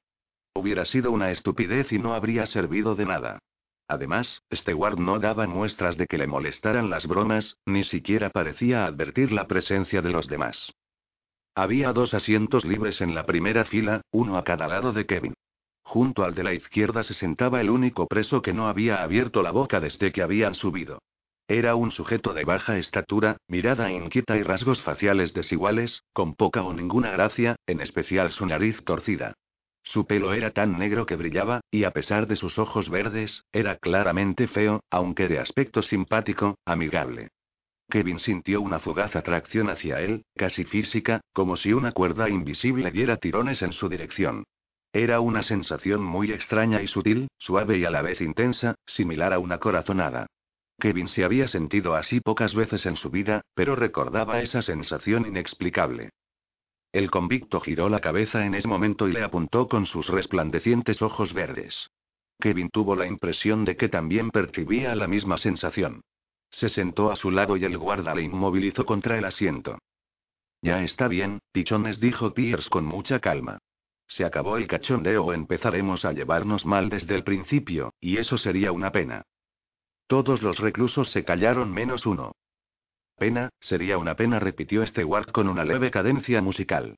[0.55, 3.41] Hubiera sido una estupidez y no habría servido de nada.
[3.87, 9.31] Además, Stewart no daba muestras de que le molestaran las bromas, ni siquiera parecía advertir
[9.33, 10.73] la presencia de los demás.
[11.55, 15.35] Había dos asientos libres en la primera fila, uno a cada lado de Kevin.
[15.83, 19.51] Junto al de la izquierda se sentaba el único preso que no había abierto la
[19.51, 20.99] boca desde que habían subido.
[21.47, 26.73] Era un sujeto de baja estatura, mirada inquieta y rasgos faciales desiguales, con poca o
[26.73, 29.35] ninguna gracia, en especial su nariz torcida.
[29.85, 33.77] Su pelo era tan negro que brillaba, y a pesar de sus ojos verdes, era
[33.77, 37.29] claramente feo, aunque de aspecto simpático, amigable.
[37.91, 43.19] Kevin sintió una fugaz atracción hacia él, casi física, como si una cuerda invisible diera
[43.19, 44.45] tirones en su dirección.
[44.93, 49.39] Era una sensación muy extraña y sutil, suave y a la vez intensa, similar a
[49.39, 50.27] una corazonada.
[50.79, 56.11] Kevin se había sentido así pocas veces en su vida, pero recordaba esa sensación inexplicable.
[56.95, 61.35] El convicto giró la cabeza en ese momento y le apuntó con sus resplandecientes ojos
[61.35, 61.91] verdes.
[62.39, 66.03] Kevin tuvo la impresión de que también percibía la misma sensación.
[66.53, 69.81] Se sentó a su lado y el guarda le inmovilizó contra el asiento.
[70.63, 73.59] Ya está bien, pichones, dijo Pierce con mucha calma.
[74.07, 78.71] Se acabó el cachondeo o empezaremos a llevarnos mal desde el principio, y eso sería
[78.71, 79.23] una pena.
[80.07, 82.37] Todos los reclusos se callaron menos uno.
[83.17, 86.97] Pena, sería una pena, repitió guard con una leve cadencia musical.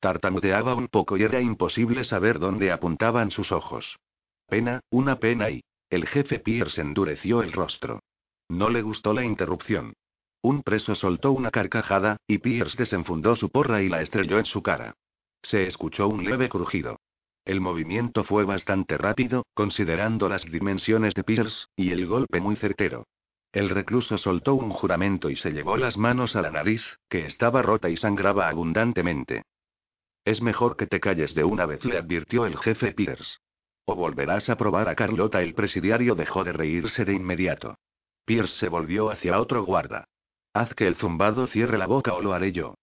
[0.00, 3.98] Tartamudeaba un poco y era imposible saber dónde apuntaban sus ojos.
[4.46, 5.62] Pena, una pena y.
[5.90, 8.00] El jefe Pierce endureció el rostro.
[8.48, 9.94] No le gustó la interrupción.
[10.42, 14.62] Un preso soltó una carcajada, y Pierce desenfundó su porra y la estrelló en su
[14.62, 14.94] cara.
[15.42, 17.00] Se escuchó un leve crujido.
[17.44, 23.06] El movimiento fue bastante rápido, considerando las dimensiones de Pierce, y el golpe muy certero.
[23.52, 27.62] El recluso soltó un juramento y se llevó las manos a la nariz, que estaba
[27.62, 29.44] rota y sangraba abundantemente.
[30.24, 33.38] Es mejor que te calles de una vez, le advirtió el jefe Pierce.
[33.86, 35.40] O volverás a probar a Carlota.
[35.40, 37.78] El presidiario dejó de reírse de inmediato.
[38.26, 40.04] Pierce se volvió hacia otro guarda.
[40.52, 42.74] Haz que el zumbado cierre la boca o lo haré yo.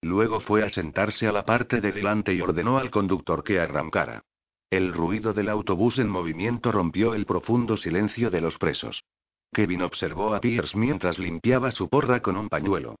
[0.00, 4.22] Luego fue a sentarse a la parte de delante y ordenó al conductor que arrancara.
[4.70, 9.04] El ruido del autobús en movimiento rompió el profundo silencio de los presos.
[9.52, 12.96] Kevin observó a Pierce mientras limpiaba su porra con un pañuelo.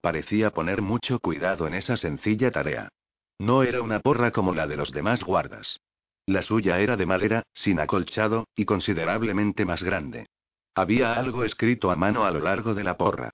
[0.00, 2.88] Parecía poner mucho cuidado en esa sencilla tarea.
[3.38, 5.80] No era una porra como la de los demás guardas.
[6.26, 10.26] La suya era de madera, sin acolchado, y considerablemente más grande.
[10.74, 13.30] Había algo escrito a mano a lo largo de la porra.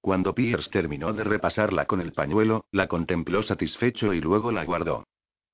[0.00, 5.04] Cuando Pierce terminó de repasarla con el pañuelo, la contempló satisfecho y luego la guardó.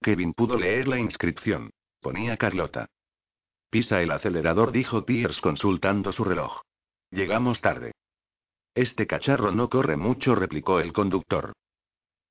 [0.03, 1.71] Kevin pudo leer la inscripción.
[2.01, 2.89] Ponía Carlota.
[3.73, 6.61] Pisa el acelerador, dijo Pierce consultando su reloj.
[7.11, 7.93] Llegamos tarde.
[8.75, 11.55] Este cacharro no corre mucho, replicó el conductor.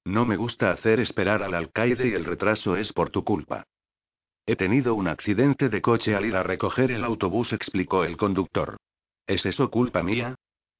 [0.05, 3.63] No me gusta hacer esperar al alcaide y el retraso es por tu culpa.
[4.45, 8.77] He tenido un accidente de coche al ir a recoger el autobús, explicó el conductor.
[9.25, 10.35] ¿Es eso culpa mía?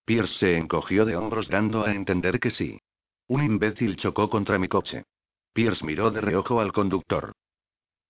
[0.06, 2.80] Pierce se encogió de hombros dando a entender que sí.
[3.28, 5.06] Un imbécil chocó contra mi coche.
[5.54, 7.34] Pierce miró de reojo al conductor.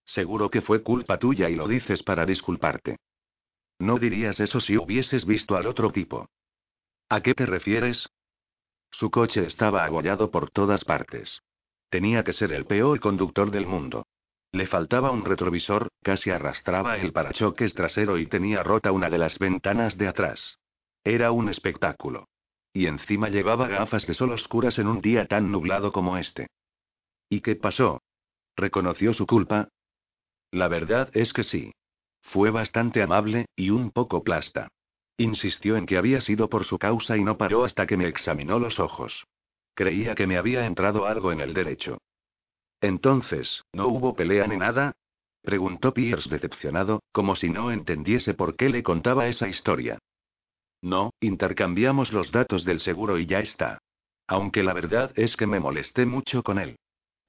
[0.06, 2.98] Seguro que fue culpa tuya y lo dices para disculparte.
[3.80, 6.30] No dirías eso si hubieses visto al otro tipo.
[7.10, 8.10] ¿A qué te refieres?
[8.92, 11.42] Su coche estaba agollado por todas partes.
[11.90, 14.06] Tenía que ser el peor conductor del mundo.
[14.52, 19.40] Le faltaba un retrovisor, casi arrastraba el parachoques trasero y tenía rota una de las
[19.40, 20.60] ventanas de atrás.
[21.04, 22.28] Era un espectáculo.
[22.74, 26.48] Y encima llevaba gafas de sol oscuras en un día tan nublado como este.
[27.30, 28.02] ¿Y qué pasó?
[28.56, 29.70] ¿Reconoció su culpa?
[30.52, 31.74] La verdad es que sí.
[32.22, 34.68] Fue bastante amable, y un poco plasta.
[35.18, 38.60] Insistió en que había sido por su causa y no paró hasta que me examinó
[38.60, 39.26] los ojos.
[39.74, 41.98] Creía que me había entrado algo en el derecho.
[42.82, 44.94] Entonces, ¿no hubo pelea ni nada?
[45.42, 50.00] Preguntó Pierce decepcionado, como si no entendiese por qué le contaba esa historia.
[50.82, 53.80] No, intercambiamos los datos del seguro y ya está.
[54.28, 56.78] Aunque la verdad es que me molesté mucho con él.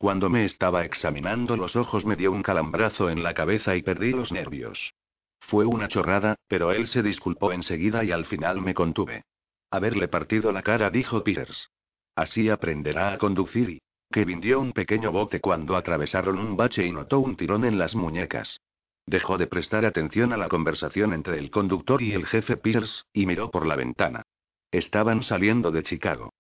[0.03, 4.11] Cuando me estaba examinando los ojos me dio un calambrazo en la cabeza y perdí
[4.11, 4.95] los nervios.
[5.39, 9.23] Fue una chorrada, pero él se disculpó enseguida y al final me contuve.
[9.71, 11.71] Haberle partido la cara, dijo Peters.
[12.17, 13.83] Así aprenderá a conducir y...
[14.11, 17.95] Kevin dio un pequeño bote cuando atravesaron un bache y notó un tirón en las
[17.95, 18.59] muñecas.
[19.07, 23.25] Dejó de prestar atención a la conversación entre el conductor y el jefe Pierce, y
[23.25, 24.25] miró por la ventana.
[24.73, 26.33] Estaban saliendo de Chicago.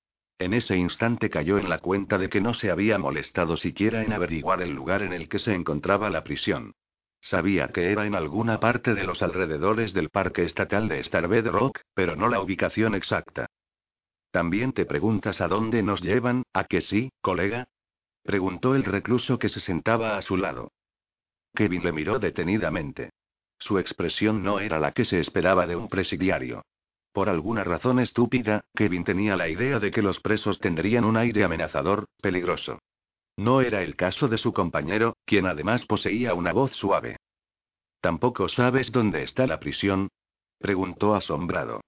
[0.42, 4.12] En ese instante cayó en la cuenta de que no se había molestado siquiera en
[4.12, 6.74] averiguar el lugar en el que se encontraba la prisión.
[7.20, 11.82] Sabía que era en alguna parte de los alrededores del Parque Estatal de Starbed Rock,
[11.94, 13.46] pero no la ubicación exacta.
[14.32, 17.68] ¿También te preguntas a dónde nos llevan, a que sí, colega?
[18.24, 20.72] preguntó el recluso que se sentaba a su lado.
[21.54, 23.10] Kevin le miró detenidamente.
[23.60, 26.64] Su expresión no era la que se esperaba de un presidiario.
[27.12, 31.44] Por alguna razón estúpida, Kevin tenía la idea de que los presos tendrían un aire
[31.44, 32.78] amenazador, peligroso.
[33.36, 37.16] No era el caso de su compañero, quien además poseía una voz suave.
[38.00, 40.08] ¿Tampoco sabes dónde está la prisión?
[40.58, 41.82] preguntó asombrado.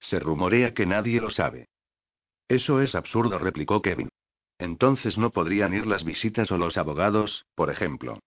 [0.00, 1.68] Se rumorea que nadie lo sabe.
[2.48, 4.08] Eso es absurdo, replicó Kevin.
[4.58, 8.18] Entonces no podrían ir las visitas o los abogados, por ejemplo.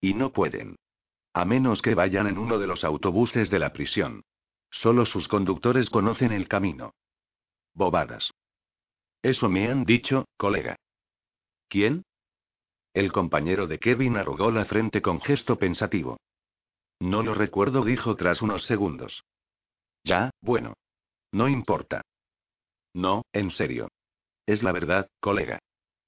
[0.00, 0.76] Y no pueden.
[1.32, 4.22] A menos que vayan en uno de los autobuses de la prisión.
[4.70, 6.94] Solo sus conductores conocen el camino.
[7.74, 8.30] Bobadas.
[9.22, 10.76] Eso me han dicho, colega.
[11.68, 12.04] ¿Quién?
[12.94, 16.18] El compañero de Kevin arrugó la frente con gesto pensativo.
[17.00, 19.22] No lo recuerdo, dijo tras unos segundos.
[20.04, 20.74] Ya, bueno.
[21.32, 22.02] No importa.
[22.94, 23.88] No, en serio.
[24.46, 25.58] Es la verdad, colega.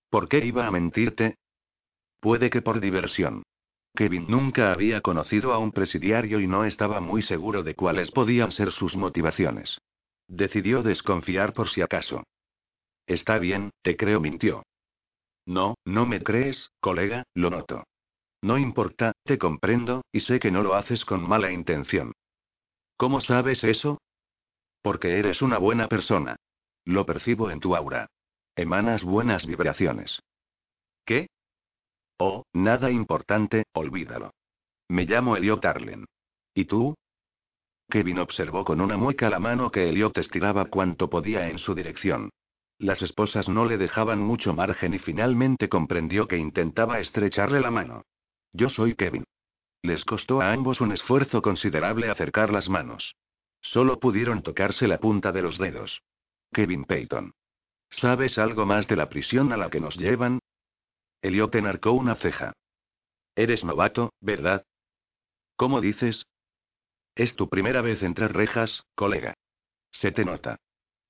[0.09, 1.37] ¿Por qué iba a mentirte?
[2.21, 3.43] Puede que por diversión.
[3.95, 8.53] Kevin nunca había conocido a un presidiario y no estaba muy seguro de cuáles podían
[8.53, 9.81] ser sus motivaciones.
[10.29, 12.25] Decidió desconfiar por si acaso.
[13.07, 14.63] Está bien, te creo, mintió.
[15.45, 17.85] No, no me crees, colega, lo noto.
[18.43, 22.13] No importa, te comprendo, y sé que no lo haces con mala intención.
[22.97, 23.99] ¿Cómo sabes eso?
[24.83, 26.37] Porque eres una buena persona.
[26.85, 28.07] Lo percibo en tu aura.
[28.57, 30.21] Emanas buenas vibraciones.
[31.05, 31.29] ¿Qué?
[32.23, 34.35] Oh, nada importante, olvídalo.
[34.91, 36.05] Me llamo Elliot Arlen.
[36.55, 36.95] ¿Y tú?
[37.89, 42.29] Kevin observó con una mueca la mano que Elliot estiraba cuanto podía en su dirección.
[42.79, 48.03] Las esposas no le dejaban mucho margen y finalmente comprendió que intentaba estrecharle la mano.
[48.53, 49.25] Yo soy Kevin.
[49.81, 53.15] Les costó a ambos un esfuerzo considerable acercar las manos.
[53.63, 56.03] Solo pudieron tocarse la punta de los dedos.
[56.53, 57.33] Kevin Peyton.
[57.89, 60.39] ¿Sabes algo más de la prisión a la que nos llevan?
[61.23, 62.53] Elliot enarcó una ceja.
[63.37, 64.65] Eres novato, ¿verdad?
[65.57, 66.27] ¿Cómo dices?
[67.15, 69.35] Es tu primera vez entre rejas, colega.
[69.93, 70.57] Se te nota.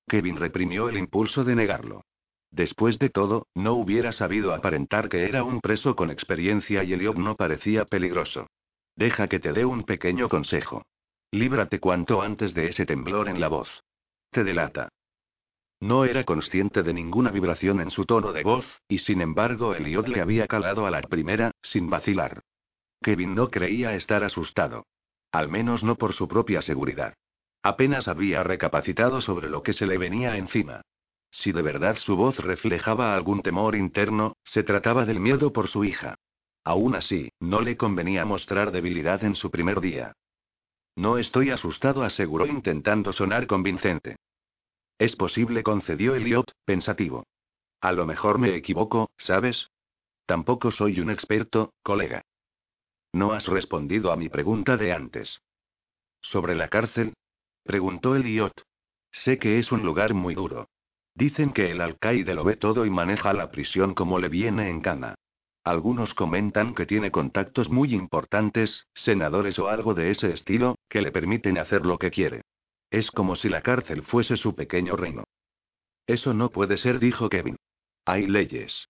[0.08, 2.02] Kevin reprimió el impulso de negarlo.
[2.50, 7.16] Después de todo, no hubiera sabido aparentar que era un preso con experiencia y Elliot
[7.16, 8.48] no parecía peligroso.
[8.96, 10.82] Deja que te dé un pequeño consejo.
[11.30, 13.84] Líbrate cuanto antes de ese temblor en la voz.
[14.30, 14.88] Te delata.
[15.80, 20.08] No era consciente de ninguna vibración en su tono de voz, y sin embargo Elliot
[20.08, 22.42] le había calado a la primera, sin vacilar.
[23.02, 24.86] Kevin no creía estar asustado.
[25.32, 27.14] Al menos no por su propia seguridad.
[27.62, 30.82] Apenas había recapacitado sobre lo que se le venía encima.
[31.30, 35.84] Si de verdad su voz reflejaba algún temor interno, se trataba del miedo por su
[35.84, 36.16] hija.
[36.64, 40.12] Aún así, no le convenía mostrar debilidad en su primer día.
[40.96, 44.16] No estoy asustado, aseguró intentando sonar convincente.
[45.01, 47.24] Es posible, concedió Elliot, pensativo.
[47.80, 49.70] A lo mejor me equivoco, ¿sabes?
[50.26, 52.20] Tampoco soy un experto, colega.
[53.14, 55.40] No has respondido a mi pregunta de antes.
[56.20, 57.14] ¿Sobre la cárcel?
[57.64, 58.53] Preguntó Elliot.
[59.11, 60.68] Sé que es un lugar muy duro.
[61.14, 64.82] Dicen que el alcaide lo ve todo y maneja la prisión como le viene en
[64.82, 65.14] gana.
[65.64, 71.11] Algunos comentan que tiene contactos muy importantes, senadores o algo de ese estilo, que le
[71.11, 72.42] permiten hacer lo que quiere.
[72.91, 75.24] Es como si la cárcel fuese su pequeño reino.
[76.07, 77.57] Eso no puede ser, dijo Kevin.
[78.05, 78.88] Hay leyes.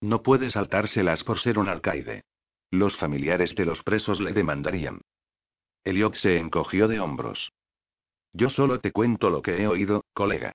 [0.00, 2.24] No puede saltárselas por ser un alcaide.
[2.70, 5.00] Los familiares de los presos le demandarían.
[5.84, 7.50] Elliot se encogió de hombros.
[8.34, 10.52] Yo solo te cuento lo que he oído, colega.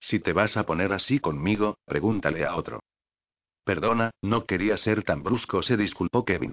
[0.00, 2.80] Si te vas a poner así conmigo, pregúntale a otro.
[3.64, 6.52] Perdona, no quería ser tan brusco, se disculpó Kevin.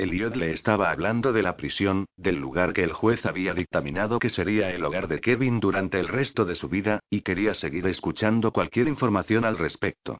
[0.00, 4.30] Elliot le estaba hablando de la prisión, del lugar que el juez había dictaminado que
[4.30, 8.50] sería el hogar de Kevin durante el resto de su vida, y quería seguir escuchando
[8.50, 10.16] cualquier información al respecto.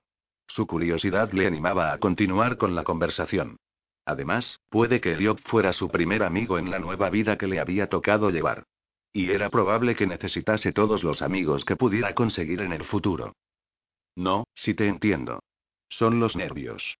[0.46, 3.56] Su curiosidad le animaba a continuar con la conversación.
[4.04, 7.88] Además, puede que Elliot fuera su primer amigo en la nueva vida que le había
[7.88, 8.64] tocado llevar.
[9.14, 13.32] Y era probable que necesitase todos los amigos que pudiera conseguir en el futuro.
[14.14, 15.40] No, si te entiendo.
[15.88, 16.98] Son los nervios.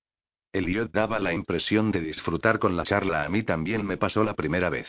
[0.52, 3.24] Elliot daba la impresión de disfrutar con la charla.
[3.24, 4.88] A mí también me pasó la primera vez.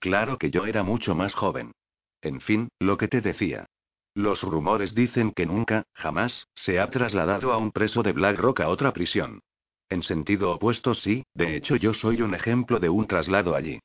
[0.00, 1.72] Claro que yo era mucho más joven.
[2.20, 3.66] En fin, lo que te decía.
[4.14, 8.60] Los rumores dicen que nunca, jamás, se ha trasladado a un preso de Black Rock
[8.60, 9.40] a otra prisión.
[9.88, 13.80] En sentido opuesto sí, de hecho yo soy un ejemplo de un traslado allí.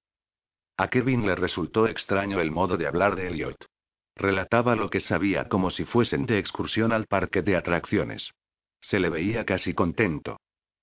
[0.77, 3.65] A Kevin le resultó extraño el modo de hablar de Elliot.
[4.15, 8.31] Relataba lo que sabía como si fuesen de excursión al parque de atracciones.
[8.81, 10.39] Se le veía casi contento.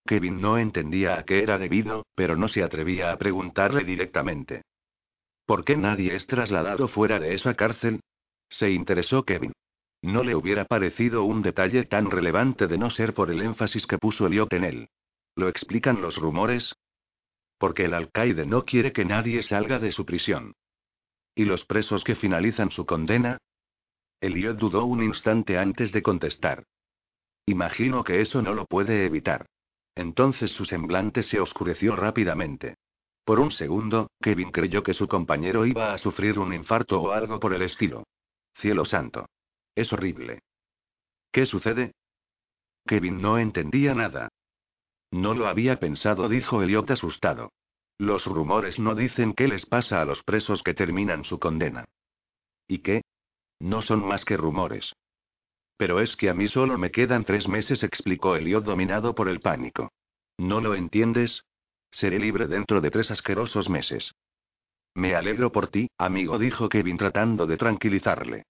[0.07, 4.63] Kevin no entendía a qué era debido, pero no se atrevía a preguntarle directamente.
[5.47, 8.01] ¿Por qué nadie es trasladado fuera de esa cárcel?
[8.49, 9.53] Se interesó Kevin.
[10.03, 13.99] No le hubiera parecido un detalle tan relevante de no ser por el énfasis que
[13.99, 14.89] puso Elliot en él.
[15.37, 16.75] ¿Lo explican los rumores?
[17.59, 20.55] Porque el alcaide no quiere que nadie salga de su prisión.
[21.35, 23.39] ¿Y los presos que finalizan su condena?
[24.21, 26.65] Elliot dudó un instante antes de contestar.
[27.47, 29.47] Imagino que eso no lo puede evitar.
[30.01, 32.77] Entonces su semblante se oscureció rápidamente.
[33.23, 37.39] Por un segundo, Kevin creyó que su compañero iba a sufrir un infarto o algo
[37.39, 38.05] por el estilo.
[38.55, 39.27] Cielo santo.
[39.75, 40.41] Es horrible.
[41.31, 41.93] ¿Qué sucede?
[42.87, 44.31] Kevin no entendía nada.
[45.11, 47.53] No lo había pensado, dijo Elliot asustado.
[47.99, 51.85] Los rumores no dicen qué les pasa a los presos que terminan su condena.
[52.67, 53.03] ¿Y qué?
[53.59, 54.95] No son más que rumores.
[55.81, 59.41] Pero es que a mí solo me quedan tres meses, explicó Elliot dominado por el
[59.41, 59.91] pánico.
[60.37, 61.47] ¿No lo entiendes?
[61.91, 64.13] Seré libre dentro de tres asquerosos meses.
[64.95, 68.43] Me alegro por ti, amigo, dijo Kevin tratando de tranquilizarle.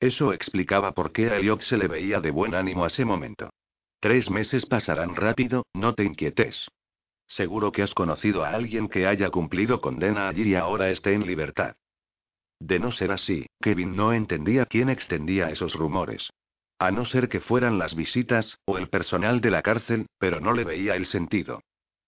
[0.00, 3.50] Eso explicaba por qué a Elliot se le veía de buen ánimo a ese momento.
[4.00, 6.68] Tres meses pasarán rápido, no te inquietes.
[7.26, 11.26] Seguro que has conocido a alguien que haya cumplido condena allí y ahora esté en
[11.26, 11.76] libertad.
[12.58, 16.30] De no ser así, Kevin no entendía quién extendía esos rumores.
[16.80, 20.52] A no ser que fueran las visitas, o el personal de la cárcel, pero no
[20.52, 21.60] le veía el sentido.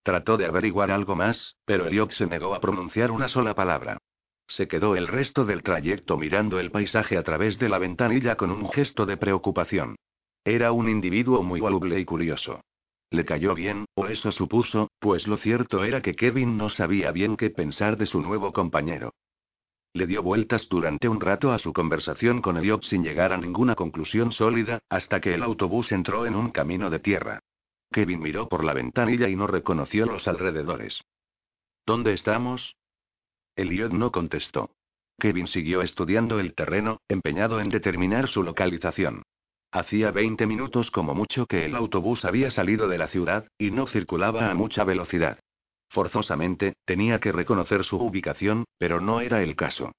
[0.04, 3.98] Trató de averiguar algo más, pero Elliot se negó a pronunciar una sola palabra.
[4.46, 8.50] Se quedó el resto del trayecto mirando el paisaje a través de la ventanilla con
[8.50, 9.96] un gesto de preocupación.
[10.44, 12.60] Era un individuo muy voluble y curioso.
[13.10, 17.36] Le cayó bien, o eso supuso, pues lo cierto era que Kevin no sabía bien
[17.36, 19.12] qué pensar de su nuevo compañero.
[19.92, 23.74] Le dio vueltas durante un rato a su conversación con Elliot sin llegar a ninguna
[23.74, 27.40] conclusión sólida, hasta que el autobús entró en un camino de tierra.
[27.90, 31.02] Kevin miró por la ventanilla y no reconoció los alrededores.
[31.84, 32.76] ¿Dónde estamos?
[33.56, 34.70] Elliot no contestó.
[35.18, 39.24] Kevin siguió estudiando el terreno, empeñado en determinar su localización.
[39.72, 43.86] Hacía 20 minutos como mucho que el autobús había salido de la ciudad, y no
[43.86, 45.40] circulaba a mucha velocidad.
[45.90, 49.92] Forzosamente, tenía que reconocer su ubicación, pero no era el caso.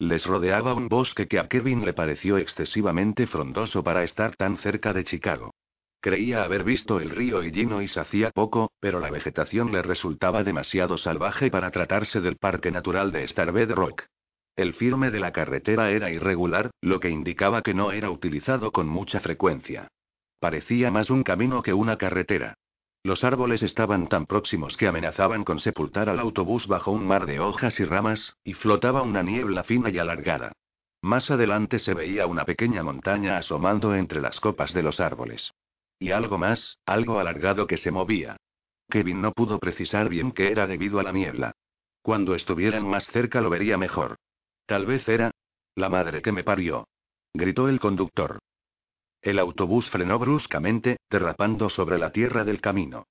[0.00, 4.92] Les rodeaba un bosque que a Kevin le pareció excesivamente frondoso para estar tan cerca
[4.92, 5.54] de Chicago.
[6.00, 11.48] Creía haber visto el río Illinois hacía poco, pero la vegetación le resultaba demasiado salvaje
[11.48, 14.02] para tratarse del Parque Natural de Starbed Rock.
[14.56, 18.88] El firme de la carretera era irregular, lo que indicaba que no era utilizado con
[18.88, 19.88] mucha frecuencia.
[20.40, 22.54] Parecía más un camino que una carretera.
[23.04, 27.38] Los árboles estaban tan próximos que amenazaban con sepultar al autobús bajo un mar de
[27.38, 30.52] hojas y ramas, y flotaba una niebla fina y alargada.
[31.02, 35.52] Más adelante se veía una pequeña montaña asomando entre las copas de los árboles.
[35.98, 38.38] Y algo más, algo alargado que se movía.
[38.88, 41.52] Kevin no pudo precisar bien qué era debido a la niebla.
[42.00, 44.16] Cuando estuvieran más cerca lo vería mejor.
[44.64, 45.30] Tal vez era.
[45.74, 46.88] La madre que me parió.
[47.34, 48.38] Gritó el conductor.
[49.24, 53.06] El autobús frenó bruscamente, derrapando sobre la tierra del camino.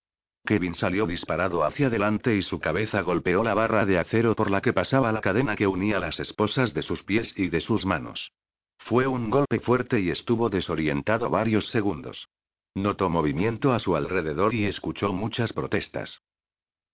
[0.46, 4.62] Kevin salió disparado hacia adelante y su cabeza golpeó la barra de acero por la
[4.62, 8.32] que pasaba la cadena que unía las esposas de sus pies y de sus manos.
[8.78, 12.30] Fue un golpe fuerte y estuvo desorientado varios segundos.
[12.76, 16.22] Notó movimiento a su alrededor y escuchó muchas protestas.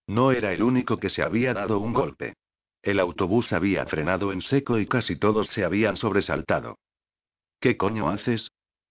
[0.07, 2.35] No era el único que se había dado un golpe.
[2.81, 6.77] El autobús había frenado en seco y casi todos se habían sobresaltado.
[7.59, 8.49] ¿Qué coño haces?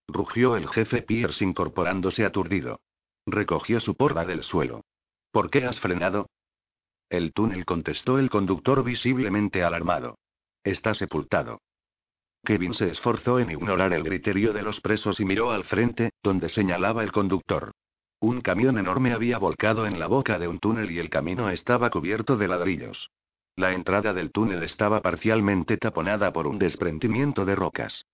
[0.09, 2.80] Rugió el jefe Pierce incorporándose aturdido.
[3.26, 4.82] Recogió su porra del suelo.
[5.30, 6.30] ¿Por qué has frenado?
[7.11, 10.18] El túnel contestó el conductor visiblemente alarmado.
[10.64, 11.61] Está sepultado.
[12.44, 16.48] Kevin se esforzó en ignorar el griterío de los presos y miró al frente, donde
[16.48, 17.72] señalaba el conductor.
[18.20, 21.90] Un camión enorme había volcado en la boca de un túnel y el camino estaba
[21.90, 23.11] cubierto de ladrillos.
[23.56, 28.04] La entrada del túnel estaba parcialmente taponada por un desprendimiento de rocas.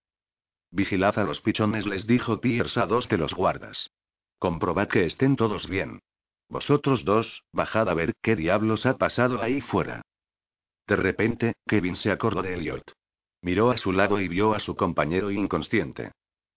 [0.75, 3.93] Vigilad a los pichones, les dijo Pierce a dos de los guardas.
[4.41, 6.01] Comprobad que estén todos bien.
[6.49, 10.03] Vosotros dos, bajad a ver qué diablos ha pasado ahí fuera.
[10.89, 12.93] De repente, Kevin se acordó de Elliot.
[13.41, 16.11] Miró a su lado y vio a su compañero inconsciente.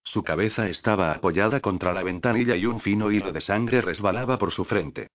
[0.04, 4.52] Su cabeza estaba apoyada contra la ventanilla y un fino hilo de sangre resbalaba por
[4.52, 5.10] su frente.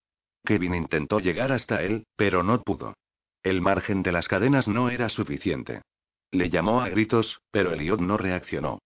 [0.45, 2.95] Kevin intentó llegar hasta él, pero no pudo.
[3.43, 5.83] El margen de las cadenas no era suficiente.
[6.31, 8.79] Le llamó a gritos, pero Elliot no reaccionó.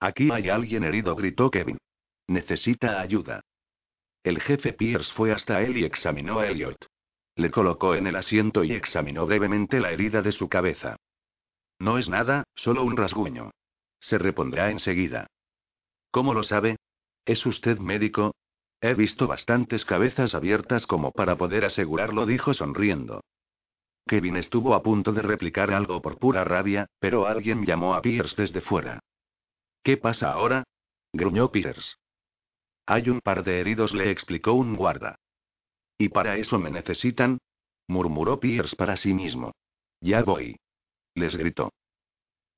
[0.00, 1.78] Aquí hay alguien herido, gritó Kevin.
[2.26, 3.42] Necesita ayuda.
[4.22, 6.86] El jefe Pierce fue hasta él y examinó a Elliot.
[7.36, 10.96] Le colocó en el asiento y examinó brevemente la herida de su cabeza.
[11.78, 13.50] No es nada, solo un rasguño.
[14.00, 15.26] Se repondrá enseguida.
[16.10, 16.76] ¿Cómo lo sabe?
[17.24, 18.34] ¿Es usted médico?
[18.80, 23.22] He visto bastantes cabezas abiertas como para poder asegurarlo, dijo sonriendo.
[24.06, 28.40] Kevin estuvo a punto de replicar algo por pura rabia, pero alguien llamó a Pierce
[28.40, 29.00] desde fuera.
[29.82, 30.64] ¿Qué pasa ahora?
[31.12, 31.94] gruñó Pierce.
[32.86, 35.16] Hay un par de heridos, le explicó un guarda.
[35.98, 37.38] ¿Y para eso me necesitan?
[37.88, 39.52] murmuró Pierce para sí mismo.
[40.00, 40.56] Ya voy.
[41.14, 41.72] les gritó.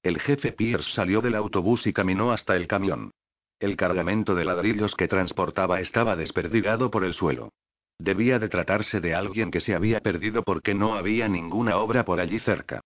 [0.02, 3.12] El jefe Pierce salió del autobús y caminó hasta el camión.
[3.60, 7.50] El cargamento de ladrillos que transportaba estaba desperdigado por el suelo.
[7.98, 12.18] Debía de tratarse de alguien que se había perdido porque no había ninguna obra por
[12.18, 12.80] allí cerca.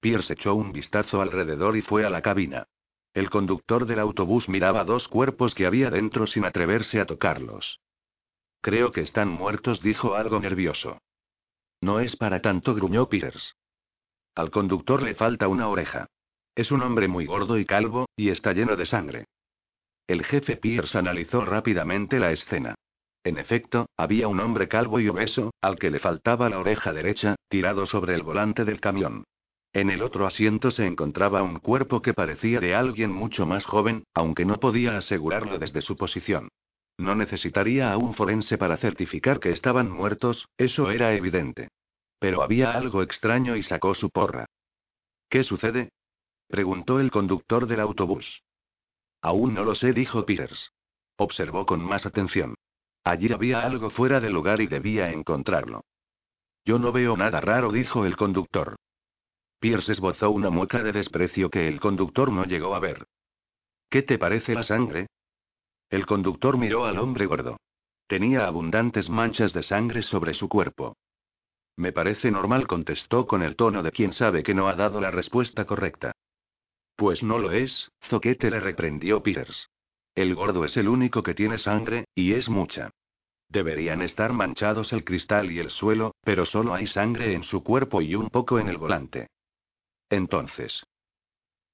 [0.00, 2.66] Pierce echó un vistazo alrededor y fue a la cabina.
[3.14, 7.80] El conductor del autobús miraba dos cuerpos que había dentro sin atreverse a tocarlos.
[8.62, 10.98] Creo que están muertos, dijo algo nervioso.
[11.82, 13.54] No es para tanto, gruñó Pierce.
[14.34, 16.06] Al conductor le falta una oreja.
[16.54, 19.24] Es un hombre muy gordo y calvo, y está lleno de sangre.
[20.06, 22.76] El jefe Pierce analizó rápidamente la escena.
[23.24, 27.36] En efecto, había un hombre calvo y obeso, al que le faltaba la oreja derecha,
[27.48, 29.24] tirado sobre el volante del camión.
[29.72, 34.04] En el otro asiento se encontraba un cuerpo que parecía de alguien mucho más joven,
[34.12, 36.48] aunque no podía asegurarlo desde su posición.
[36.98, 41.68] No necesitaría a un forense para certificar que estaban muertos, eso era evidente.
[42.18, 44.46] Pero había algo extraño y sacó su porra.
[45.30, 45.90] ¿Qué sucede?
[46.48, 48.42] preguntó el conductor del autobús.
[49.22, 50.70] Aún no lo sé, dijo Peters.
[51.16, 52.56] Observó con más atención.
[53.04, 55.82] Allí había algo fuera de lugar y debía encontrarlo.
[56.64, 58.76] Yo no veo nada raro, dijo el conductor.
[59.62, 63.06] Pierce esbozó una mueca de desprecio que el conductor no llegó a ver.
[63.88, 65.06] ¿Qué te parece la sangre?
[65.88, 67.58] El conductor miró al hombre gordo.
[68.08, 70.96] Tenía abundantes manchas de sangre sobre su cuerpo.
[71.76, 75.12] Me parece normal, contestó con el tono de quien sabe que no ha dado la
[75.12, 76.10] respuesta correcta.
[76.96, 79.70] Pues no lo es, Zoquete le reprendió Peters.
[80.16, 82.90] El gordo es el único que tiene sangre, y es mucha.
[83.48, 88.02] Deberían estar manchados el cristal y el suelo, pero solo hay sangre en su cuerpo
[88.02, 89.28] y un poco en el volante.
[90.12, 90.84] Entonces.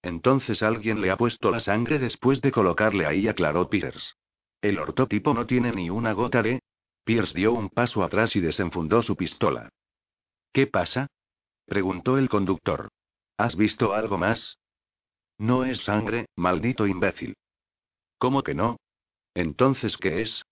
[0.01, 4.14] Entonces alguien le ha puesto la sangre después de colocarle ahí, aclaró Pierce.
[4.61, 6.61] El ortotipo no tiene ni una gota de.
[7.03, 9.70] Pierce dio un paso atrás y desenfundó su pistola.
[10.53, 11.09] ¿Qué pasa?
[11.66, 12.91] preguntó el conductor.
[13.36, 14.57] ¿Has visto algo más?
[15.39, 17.34] No es sangre, maldito imbécil.
[18.18, 18.76] ¿Cómo que no?
[19.34, 20.45] Entonces, ¿qué es?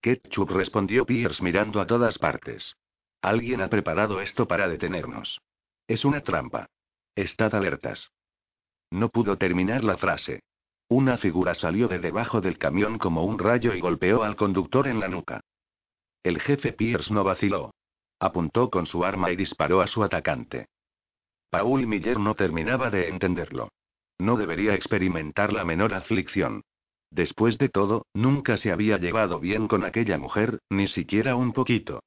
[0.00, 2.74] Ketchup respondió Pierce mirando a todas partes.
[3.20, 5.42] Alguien ha preparado esto para detenernos.
[5.86, 6.68] Es una trampa.
[7.14, 8.10] Estad alertas.
[8.90, 10.40] No pudo terminar la frase.
[10.88, 14.98] Una figura salió de debajo del camión como un rayo y golpeó al conductor en
[14.98, 15.40] la nuca.
[16.22, 17.74] El jefe Pierce no vaciló.
[18.18, 20.66] Apuntó con su arma y disparó a su atacante.
[21.50, 23.68] Paul Miller no terminaba de entenderlo.
[24.18, 26.62] No debería experimentar la menor aflicción.
[27.10, 32.02] Después de todo, nunca se había llevado bien con aquella mujer, ni siquiera un poquito.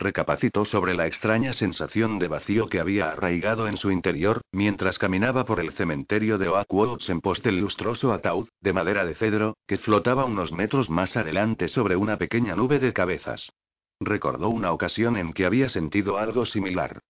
[0.00, 5.44] Recapacitó sobre la extraña sensación de vacío que había arraigado en su interior, mientras caminaba
[5.44, 9.76] por el cementerio de Oakwoods en pos del lustroso ataúd, de madera de cedro, que
[9.76, 13.50] flotaba unos metros más adelante sobre una pequeña nube de cabezas.
[13.98, 17.00] Recordó una ocasión en que había sentido algo similar.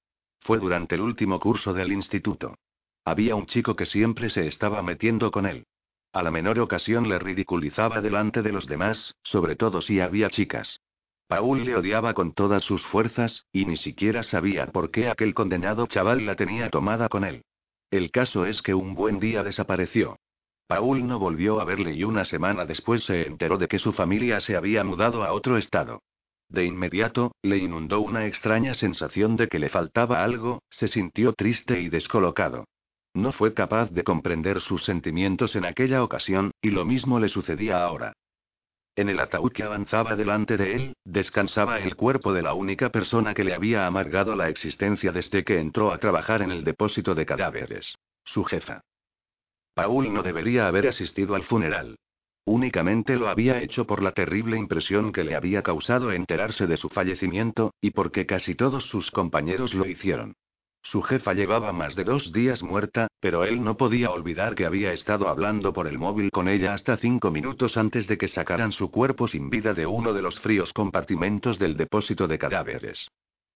[0.40, 2.54] Fue durante el último curso del instituto.
[3.04, 5.66] Había un chico que siempre se estaba metiendo con él.
[6.14, 10.80] A la menor ocasión le ridiculizaba delante de los demás, sobre todo si había chicas.
[11.28, 15.86] Paul le odiaba con todas sus fuerzas, y ni siquiera sabía por qué aquel condenado
[15.86, 17.42] chaval la tenía tomada con él.
[17.90, 20.16] El caso es que un buen día desapareció.
[20.66, 24.40] Paul no volvió a verle y una semana después se enteró de que su familia
[24.40, 26.00] se había mudado a otro estado.
[26.48, 31.78] De inmediato, le inundó una extraña sensación de que le faltaba algo, se sintió triste
[31.80, 32.64] y descolocado.
[33.12, 37.84] No fue capaz de comprender sus sentimientos en aquella ocasión, y lo mismo le sucedía
[37.84, 38.14] ahora.
[38.98, 43.32] En el ataúd que avanzaba delante de él, descansaba el cuerpo de la única persona
[43.32, 47.24] que le había amargado la existencia desde que entró a trabajar en el depósito de
[47.24, 47.94] cadáveres.
[48.24, 48.80] Su jefa.
[49.72, 51.94] Paul no debería haber asistido al funeral.
[52.44, 56.88] Únicamente lo había hecho por la terrible impresión que le había causado enterarse de su
[56.88, 60.34] fallecimiento, y porque casi todos sus compañeros lo hicieron.
[60.90, 64.90] Su jefa llevaba más de dos días muerta, pero él no podía olvidar que había
[64.90, 68.90] estado hablando por el móvil con ella hasta cinco minutos antes de que sacaran su
[68.90, 73.06] cuerpo sin vida de uno de los fríos compartimentos del depósito de cadáveres.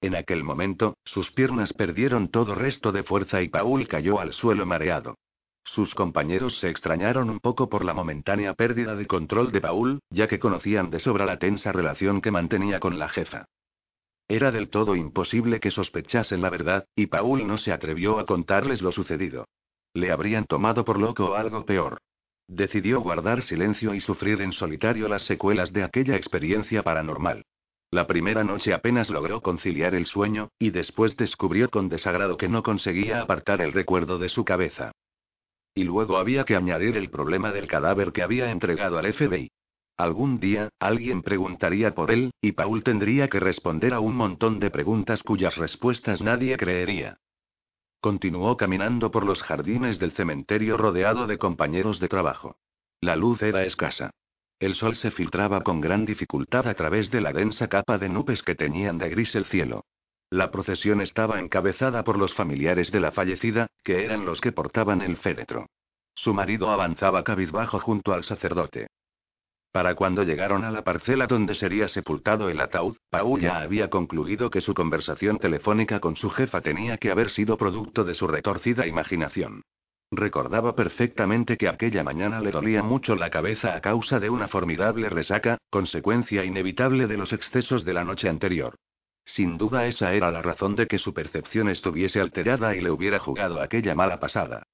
[0.03, 4.66] En aquel momento, sus piernas perdieron todo resto de fuerza y Paul cayó al suelo
[4.66, 5.16] mareado.
[5.64, 10.28] Sus compañeros se extrañaron un poco por la momentánea pérdida de control de Paul, ya
[10.28, 13.47] que conocían de sobra la tensa relación que mantenía con la jefa.
[14.33, 18.80] Era del todo imposible que sospechasen la verdad, y Paul no se atrevió a contarles
[18.80, 19.47] lo sucedido.
[19.93, 21.99] Le habrían tomado por loco o algo peor.
[22.49, 27.45] Decidió guardar silencio y sufrir en solitario las secuelas de aquella experiencia paranormal.
[27.91, 32.62] La primera noche apenas logró conciliar el sueño, y después descubrió con desagrado que no
[32.62, 34.93] conseguía apartar el recuerdo de su cabeza.
[35.74, 39.51] Y luego había que añadir el problema del cadáver que había entregado al FBI.
[40.03, 44.69] Algún día, alguien preguntaría por él, y Paul tendría que responder a un montón de
[44.69, 47.19] preguntas cuyas respuestas nadie creería.
[48.01, 52.57] Continuó caminando por los jardines del cementerio rodeado de compañeros de trabajo.
[53.01, 54.11] La luz era escasa.
[54.59, 58.43] El sol se filtraba con gran dificultad a través de la densa capa de nubes
[58.43, 59.85] que teñían de gris el cielo.
[60.31, 65.01] La procesión estaba encabezada por los familiares de la fallecida, que eran los que portaban
[65.01, 65.67] el féretro.
[66.17, 68.89] Su marido avanzaba cabizbajo junto al sacerdote.
[69.73, 74.51] Para cuando llegaron a la parcela donde sería sepultado el ataúd, Paul ya había concluido
[74.51, 78.87] que su conversación telefónica con su jefa tenía que haber sido producto de su retorcida
[78.87, 79.62] imaginación.
[80.11, 85.09] Recordaba perfectamente que aquella mañana le dolía mucho la cabeza a causa de una formidable
[85.09, 88.75] resaca, consecuencia inevitable de los excesos de la noche anterior.
[89.25, 93.18] Sin duda esa era la razón de que su percepción estuviese alterada y le hubiera
[93.18, 94.64] jugado aquella mala pasada.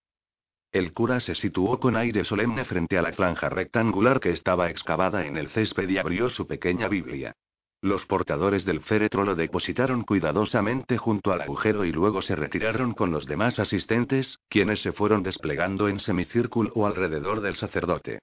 [0.70, 5.24] El cura se situó con aire solemne frente a la franja rectangular que estaba excavada
[5.24, 7.34] en el césped y abrió su pequeña Biblia.
[7.80, 13.12] Los portadores del féretro lo depositaron cuidadosamente junto al agujero y luego se retiraron con
[13.12, 18.18] los demás asistentes, quienes se fueron desplegando en semicírculo alrededor del sacerdote.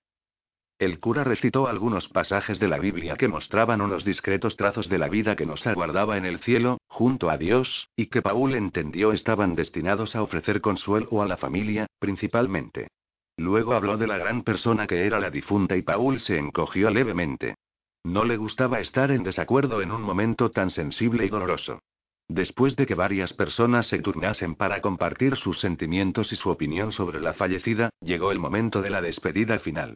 [0.78, 5.08] El cura recitó algunos pasajes de la Biblia que mostraban unos discretos trazos de la
[5.08, 9.56] vida que nos aguardaba en el cielo, junto a Dios, y que Paul entendió estaban
[9.56, 12.90] destinados a ofrecer consuelo a la familia, principalmente.
[13.38, 17.56] Luego habló de la gran persona que era la difunta y Paul se encogió levemente.
[18.04, 21.80] No le gustaba estar en desacuerdo en un momento tan sensible y doloroso.
[22.28, 27.22] Después de que varias personas se turnasen para compartir sus sentimientos y su opinión sobre
[27.22, 29.96] la fallecida, llegó el momento de la despedida final.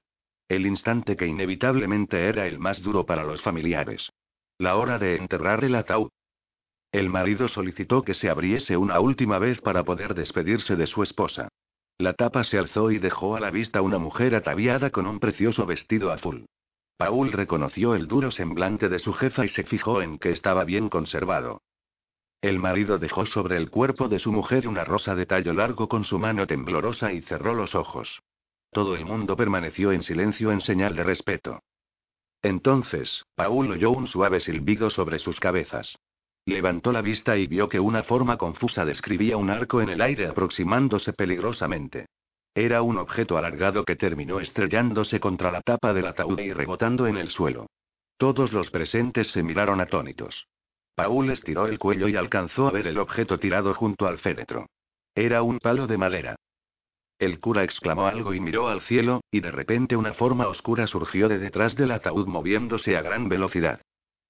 [0.49, 4.11] El instante que inevitablemente era el más duro para los familiares.
[4.57, 6.09] La hora de enterrar el ataúd.
[6.91, 11.49] El marido solicitó que se abriese una última vez para poder despedirse de su esposa.
[11.99, 15.67] La tapa se alzó y dejó a la vista una mujer ataviada con un precioso
[15.67, 16.47] vestido azul.
[16.97, 20.89] Paul reconoció el duro semblante de su jefa y se fijó en que estaba bien
[20.89, 21.61] conservado.
[22.41, 26.03] El marido dejó sobre el cuerpo de su mujer una rosa de tallo largo con
[26.03, 28.19] su mano temblorosa y cerró los ojos.
[28.71, 31.59] Todo el mundo permaneció en silencio en señal de respeto.
[32.41, 35.97] Entonces, Paul oyó un suave silbido sobre sus cabezas.
[36.45, 40.27] Levantó la vista y vio que una forma confusa describía un arco en el aire
[40.27, 42.07] aproximándose peligrosamente.
[42.55, 47.17] Era un objeto alargado que terminó estrellándose contra la tapa del ataúd y rebotando en
[47.17, 47.67] el suelo.
[48.17, 50.47] Todos los presentes se miraron atónitos.
[50.95, 54.67] Paul estiró el cuello y alcanzó a ver el objeto tirado junto al féretro.
[55.15, 56.35] Era un palo de madera.
[57.19, 61.27] El cura exclamó algo y miró al cielo, y de repente una forma oscura surgió
[61.27, 63.81] de detrás del ataúd moviéndose a gran velocidad.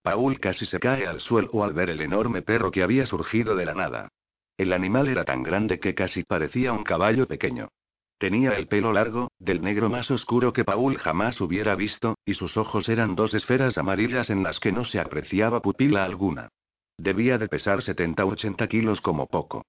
[0.02, 3.66] Paul casi se cae al suelo al ver el enorme perro que había surgido de
[3.66, 4.10] la nada.
[4.58, 7.70] El animal era tan grande que casi parecía un caballo pequeño.
[8.18, 12.58] Tenía el pelo largo, del negro más oscuro que Paul jamás hubiera visto, y sus
[12.58, 16.50] ojos eran dos esferas amarillas en las que no se apreciaba pupila alguna.
[16.98, 19.64] Debía de pesar 70-80 kilos como poco.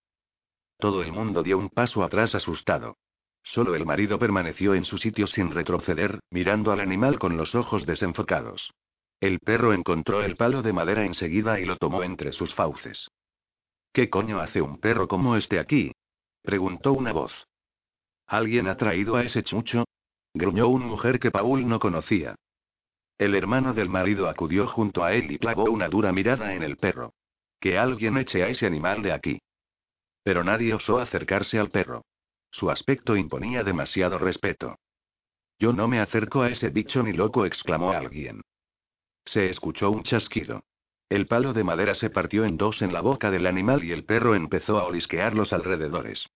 [0.79, 2.97] Todo el mundo dio un paso atrás asustado.
[3.51, 7.85] Solo el marido permaneció en su sitio sin retroceder, mirando al animal con los ojos
[7.85, 8.73] desenfocados.
[9.19, 13.11] El perro encontró el palo de madera enseguida y lo tomó entre sus fauces.
[13.93, 15.91] ¿Qué coño hace un perro como este aquí?
[16.43, 17.49] preguntó una voz.
[18.29, 19.85] ¿Alguien ha traído a ese chucho?
[20.33, 22.37] gruñó una mujer que Paul no conocía.
[23.19, 26.77] El hermano del marido acudió junto a él y clavó una dura mirada en el
[26.77, 27.15] perro.
[27.59, 29.41] Que alguien eche a ese animal de aquí.
[30.23, 32.05] Pero nadie osó acercarse al perro.
[32.51, 34.79] Su aspecto imponía demasiado respeto.
[35.59, 38.43] Yo no me acerco a ese bicho ni loco, exclamó alguien.
[39.25, 40.65] Se escuchó un chasquido.
[41.09, 44.05] El palo de madera se partió en dos en la boca del animal y el
[44.05, 46.27] perro empezó a olisquear los alrededores.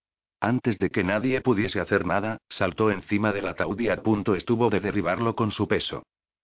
[0.41, 4.69] Antes de que nadie pudiese hacer nada, saltó encima del ataúd y a punto estuvo
[4.69, 6.03] de derribarlo con su peso.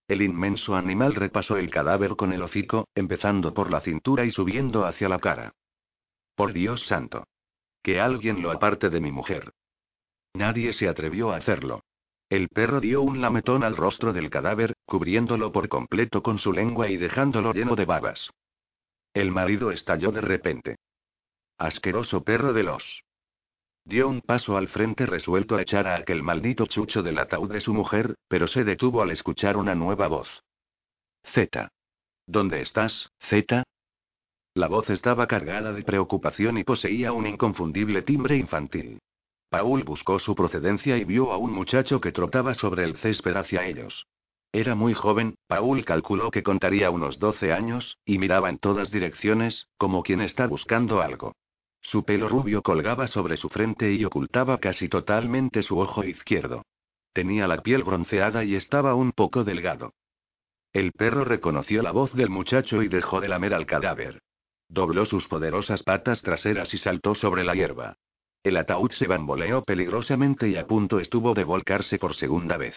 [0.08, 4.86] El inmenso animal repasó el cadáver con el hocico, empezando por la cintura y subiendo
[4.86, 5.52] hacia la cara.
[6.34, 7.24] Por Dios santo.
[7.82, 9.52] Que alguien lo aparte de mi mujer.
[10.34, 11.82] Nadie se atrevió a hacerlo.
[12.28, 16.88] El perro dio un lametón al rostro del cadáver, cubriéndolo por completo con su lengua
[16.88, 18.30] y dejándolo lleno de babas.
[19.12, 20.76] El marido estalló de repente.
[21.58, 23.02] Asqueroso perro de los.
[23.84, 27.60] Dio un paso al frente resuelto a echar a aquel maldito chucho del ataúd de
[27.60, 30.44] su mujer, pero se detuvo al escuchar una nueva voz.
[31.24, 31.68] Z.
[32.26, 33.64] ¿Dónde estás, Z?
[34.54, 39.00] La voz estaba cargada de preocupación y poseía un inconfundible timbre infantil.
[39.50, 43.66] Paul buscó su procedencia y vio a un muchacho que trotaba sobre el césped hacia
[43.66, 44.06] ellos.
[44.52, 49.66] Era muy joven, Paul calculó que contaría unos 12 años, y miraba en todas direcciones,
[49.76, 51.34] como quien está buscando algo.
[51.82, 56.62] Su pelo rubio colgaba sobre su frente y ocultaba casi totalmente su ojo izquierdo.
[57.12, 59.94] Tenía la piel bronceada y estaba un poco delgado.
[60.72, 64.20] El perro reconoció la voz del muchacho y dejó de lamer al cadáver.
[64.68, 67.96] Dobló sus poderosas patas traseras y saltó sobre la hierba.
[68.42, 72.74] El ataúd se bamboleó peligrosamente y a punto estuvo de volcarse por segunda vez.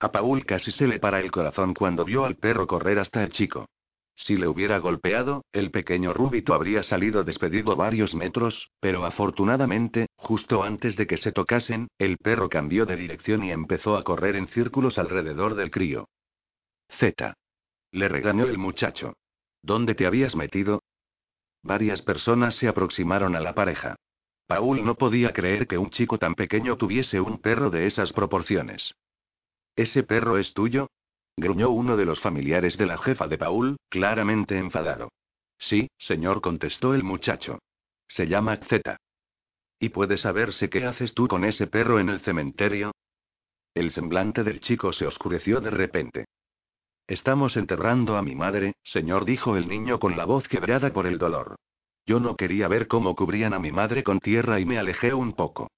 [0.00, 3.30] A Paul casi se le para el corazón cuando vio al perro correr hasta el
[3.30, 3.68] chico.
[4.14, 10.64] Si le hubiera golpeado, el pequeño Rúbito habría salido despedido varios metros, pero afortunadamente, justo
[10.64, 14.48] antes de que se tocasen, el perro cambió de dirección y empezó a correr en
[14.48, 16.08] círculos alrededor del crío.
[16.88, 17.34] Z.
[17.92, 19.14] Le regañó el muchacho.
[19.62, 20.82] ¿Dónde te habías metido?
[21.62, 23.96] Varias personas se aproximaron a la pareja.
[24.48, 28.94] Paul no podía creer que un chico tan pequeño tuviese un perro de esas proporciones.
[29.76, 30.88] ¿Ese perro es tuyo?
[31.36, 35.10] gruñó uno de los familiares de la jefa de Paul, claramente enfadado.
[35.58, 37.58] Sí, señor, contestó el muchacho.
[38.08, 38.96] Se llama Z.
[39.78, 42.92] ¿Y puede saberse qué haces tú con ese perro en el cementerio?
[43.74, 46.24] El semblante del chico se oscureció de repente.
[47.06, 51.18] Estamos enterrando a mi madre, señor, dijo el niño con la voz quebrada por el
[51.18, 51.56] dolor.
[52.08, 55.34] Yo no quería ver cómo cubrían a mi madre con tierra y me alejé un
[55.34, 55.70] poco.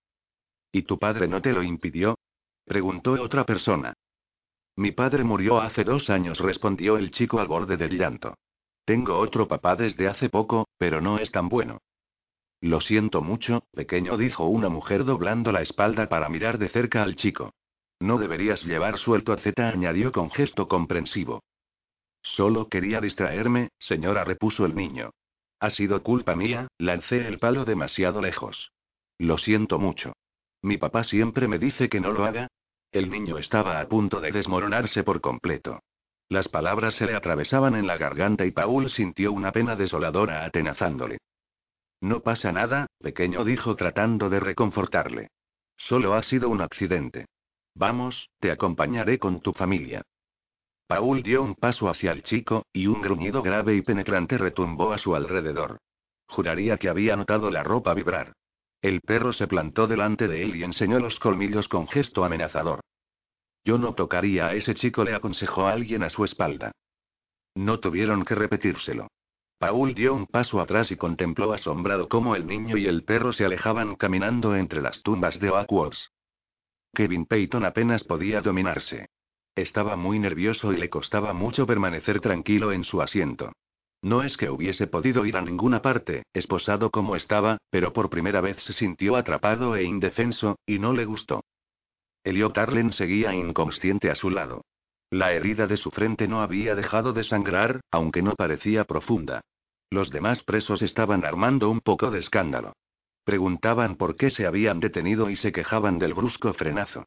[0.71, 2.17] ¿Y tu padre no te lo impidió?
[2.65, 3.95] preguntó otra persona.
[4.77, 8.37] Mi padre murió hace dos años, respondió el chico al borde del llanto.
[8.85, 11.79] Tengo otro papá desde hace poco, pero no es tan bueno.
[12.61, 17.17] Lo siento mucho, pequeño, dijo una mujer doblando la espalda para mirar de cerca al
[17.17, 17.55] chico.
[17.99, 21.43] No deberías llevar suelto a Z, añadió con gesto comprensivo.
[22.23, 25.11] Solo quería distraerme, señora, repuso el niño.
[25.61, 28.73] Ha sido culpa mía, lancé el palo demasiado lejos.
[29.19, 30.15] Lo siento mucho.
[30.63, 32.49] Mi papá siempre me dice que no lo haga,
[32.93, 35.81] el niño estaba a punto de desmoronarse por completo.
[36.29, 41.19] Las palabras se le atravesaban en la garganta y Paul sintió una pena desoladora atenazándole.
[42.01, 45.29] No pasa nada, pequeño dijo tratando de reconfortarle.
[45.77, 47.27] Solo ha sido un accidente.
[47.75, 50.03] Vamos, te acompañaré con tu familia.
[50.91, 54.99] Paul dio un paso hacia el chico, y un gruñido grave y penetrante retumbó a
[54.99, 55.79] su alrededor.
[56.27, 58.33] Juraría que había notado la ropa vibrar.
[58.83, 62.81] El perro se plantó delante de él y enseñó los colmillos con gesto amenazador.
[63.65, 66.73] Yo no tocaría a ese chico, le aconsejó alguien a su espalda.
[67.55, 69.07] No tuvieron que repetírselo.
[69.61, 73.45] Paul dio un paso atrás y contempló asombrado cómo el niño y el perro se
[73.45, 75.95] alejaban caminando entre las tumbas de Oakwood.
[76.93, 79.07] Kevin Peyton apenas podía dominarse.
[79.61, 83.53] Estaba muy nervioso y le costaba mucho permanecer tranquilo en su asiento.
[84.01, 88.41] No es que hubiese podido ir a ninguna parte, esposado como estaba, pero por primera
[88.41, 91.45] vez se sintió atrapado e indefenso, y no le gustó.
[92.25, 94.63] Elliot Arlen seguía inconsciente a su lado.
[95.11, 99.43] La herida de su frente no había dejado de sangrar, aunque no parecía profunda.
[99.91, 102.73] Los demás presos estaban armando un poco de escándalo.
[103.25, 107.05] Preguntaban por qué se habían detenido y se quejaban del brusco frenazo.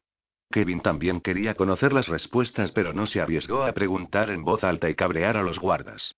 [0.54, 4.88] Kevin también quería conocer las respuestas, pero no se arriesgó a preguntar en voz alta
[4.88, 6.14] y cabrear a los guardas.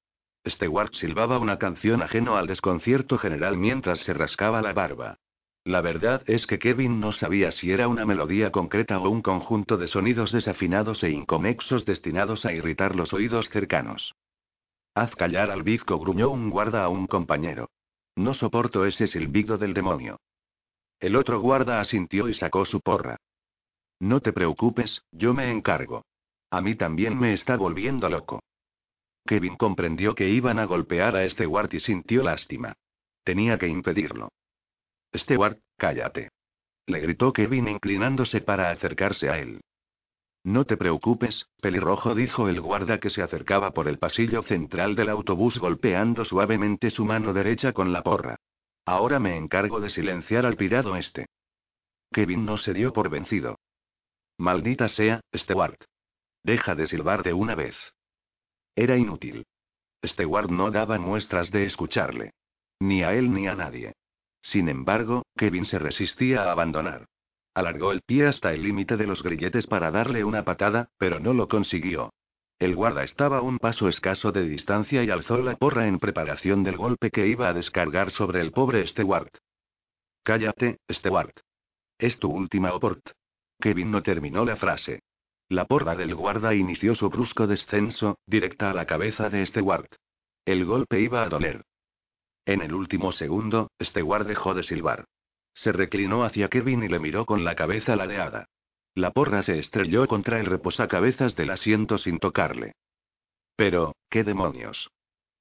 [0.47, 5.17] Stewart silbaba una canción ajeno al desconcierto general mientras se rascaba la barba.
[5.65, 9.79] La verdad es que Kevin no sabía si era una melodía concreta o un conjunto
[9.79, 14.17] de sonidos desafinados e inconexos destinados a irritar los oídos cercanos.
[14.95, 17.71] Haz callar al bizco, gruñó un guarda a un compañero.
[18.17, 20.21] No soporto ese silbido del demonio.
[21.01, 23.17] El otro guarda asintió y sacó su porra.
[24.01, 26.05] No te preocupes, yo me encargo.
[26.51, 28.41] A mí también me está volviendo loco.
[29.27, 32.75] Kevin comprendió que iban a golpear a Stewart y sintió lástima.
[33.25, 34.29] Tenía que impedirlo.
[35.15, 36.31] Stewart, cállate.
[36.87, 39.61] Le gritó Kevin inclinándose para acercarse a él.
[40.45, 45.09] No te preocupes, pelirrojo, dijo el guarda que se acercaba por el pasillo central del
[45.09, 48.37] autobús golpeando suavemente su mano derecha con la porra.
[48.85, 51.27] Ahora me encargo de silenciar al pirado este.
[52.13, 53.59] Kevin no se dio por vencido.
[54.39, 55.83] Maldita sea, Stewart.
[56.43, 57.77] Deja de silbar de una vez.
[58.75, 59.47] Era inútil.
[60.05, 62.33] Stewart no daba muestras de escucharle.
[62.79, 63.95] Ni a él ni a nadie.
[64.43, 67.07] Sin embargo, Kevin se resistía a abandonar.
[67.55, 71.33] Alargó el pie hasta el límite de los grilletes para darle una patada, pero no
[71.33, 72.13] lo consiguió.
[72.59, 76.63] El guarda estaba a un paso escaso de distancia y alzó la porra en preparación
[76.63, 79.35] del golpe que iba a descargar sobre el pobre Stewart.
[80.23, 81.41] Cállate, Stewart.
[81.99, 83.16] Es tu última oport.
[83.61, 85.01] Kevin no terminó la frase.
[85.49, 89.89] La porra del guarda inició su brusco descenso, directa a la cabeza de Stewart.
[90.45, 91.65] El golpe iba a doler.
[92.45, 95.05] En el último segundo, Stewart dejó de silbar.
[95.55, 98.47] Se reclinó hacia Kevin y le miró con la cabeza ladeada.
[98.95, 102.73] La porra se estrelló contra el reposacabezas del asiento sin tocarle.
[103.57, 104.91] Pero, ¿qué demonios?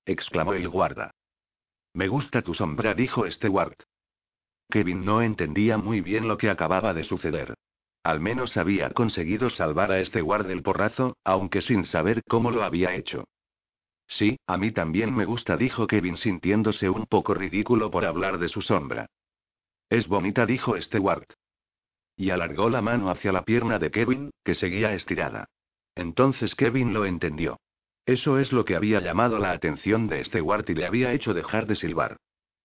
[0.05, 1.11] exclamó el guarda.
[1.93, 3.82] Me gusta tu sombra, dijo Stewart.
[4.70, 7.55] Kevin no entendía muy bien lo que acababa de suceder.
[8.05, 12.61] Al menos había conseguido salvar a este guarda del porrazo, aunque sin saber cómo lo
[12.61, 13.23] había hecho.
[14.05, 18.47] Sí, a mí también me gusta, dijo Kevin sintiéndose un poco ridículo por hablar de
[18.47, 19.07] su sombra.
[19.89, 21.25] Es bonita, dijo Stewart.
[22.15, 25.49] Y alargó la mano hacia la pierna de Kevin, que seguía estirada.
[25.95, 27.59] Entonces Kevin lo entendió.
[28.05, 31.65] Eso es lo que había llamado la atención de Stewart y le había hecho dejar
[31.65, 32.17] de silbar.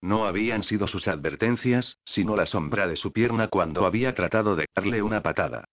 [0.03, 4.67] No habían sido sus advertencias, sino la sombra de su pierna cuando había tratado de
[4.75, 5.65] darle una patada.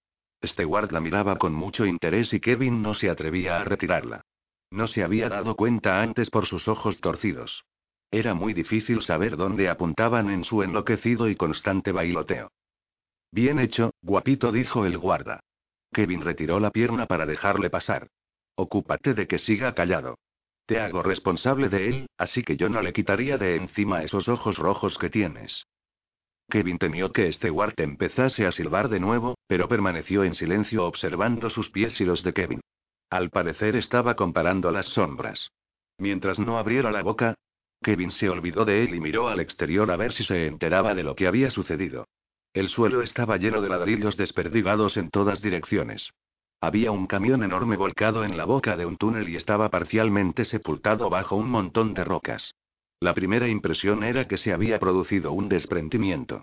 [0.45, 4.21] Stewart la miraba con mucho interés y Kevin no se atrevía a retirarla.
[4.69, 7.63] No se había dado cuenta antes por sus ojos torcidos.
[8.11, 12.51] Era muy difícil saber dónde apuntaban en su enloquecido y constante bailoteo.
[13.31, 15.39] Bien hecho, guapito, dijo el guarda.
[15.91, 18.09] Kevin retiró la pierna para dejarle pasar.
[18.55, 20.17] Ocúpate de que siga callado.
[20.67, 24.57] Te hago responsable de él, así que yo no le quitaría de encima esos ojos
[24.57, 25.65] rojos que tienes.
[26.49, 31.69] Kevin temió que guarda empezase a silbar de nuevo, pero permaneció en silencio observando sus
[31.69, 32.59] pies y los de Kevin.
[33.09, 35.51] Al parecer estaba comparando las sombras.
[35.99, 37.35] Mientras no abriera la boca,
[37.81, 41.03] Kevin se olvidó de él y miró al exterior a ver si se enteraba de
[41.03, 42.09] lo que había sucedido.
[42.53, 46.11] El suelo estaba lleno de ladrillos desperdigados en todas direcciones.
[46.67, 51.09] Había un camión enorme volcado en la boca de un túnel y estaba parcialmente sepultado
[51.09, 52.55] bajo un montón de rocas.
[52.99, 56.41] La primera impresión era que se había producido un desprendimiento.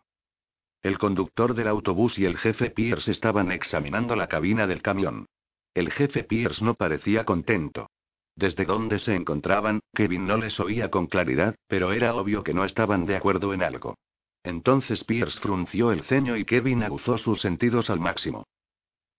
[0.81, 5.27] El conductor del autobús y el jefe Pierce estaban examinando la cabina del camión.
[5.75, 7.91] El jefe Pierce no parecía contento.
[8.35, 12.65] Desde donde se encontraban, Kevin no les oía con claridad, pero era obvio que no
[12.65, 13.99] estaban de acuerdo en algo.
[14.43, 18.47] Entonces Pierce frunció el ceño y Kevin aguzó sus sentidos al máximo.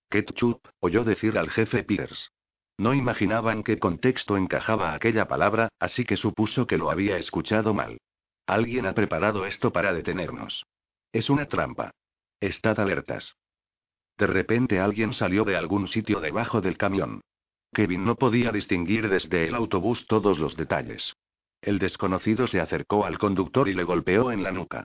[0.09, 2.29] Ketchup, oyó decir al jefe Pierce.
[2.77, 7.73] No imaginaba en qué contexto encajaba aquella palabra, así que supuso que lo había escuchado
[7.73, 7.97] mal.
[8.47, 10.65] Alguien ha preparado esto para detenernos.
[11.11, 11.91] Es una trampa.
[12.39, 13.35] Estad alertas.
[14.17, 17.21] De repente alguien salió de algún sitio debajo del camión.
[17.73, 21.15] Kevin no podía distinguir desde el autobús todos los detalles.
[21.61, 24.83] El desconocido se acercó al conductor y le golpeó en la nuca.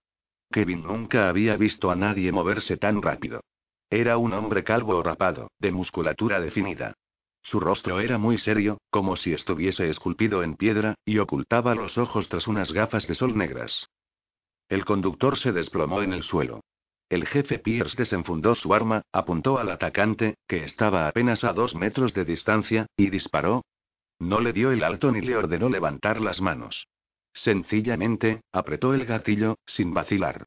[0.50, 3.42] Kevin nunca había visto a nadie moverse tan rápido.
[3.90, 6.94] Era un hombre calvo o rapado, de musculatura definida.
[7.42, 12.28] Su rostro era muy serio, como si estuviese esculpido en piedra, y ocultaba los ojos
[12.28, 13.88] tras unas gafas de sol negras.
[14.68, 16.60] El conductor se desplomó en el suelo.
[17.08, 22.14] El jefe Pierce desenfundó su arma, apuntó al atacante, que estaba apenas a dos metros
[22.14, 23.64] de distancia, y disparó.
[24.20, 26.86] No le dio el alto ni le ordenó levantar las manos.
[27.32, 30.46] Sencillamente, apretó el gatillo, sin vacilar.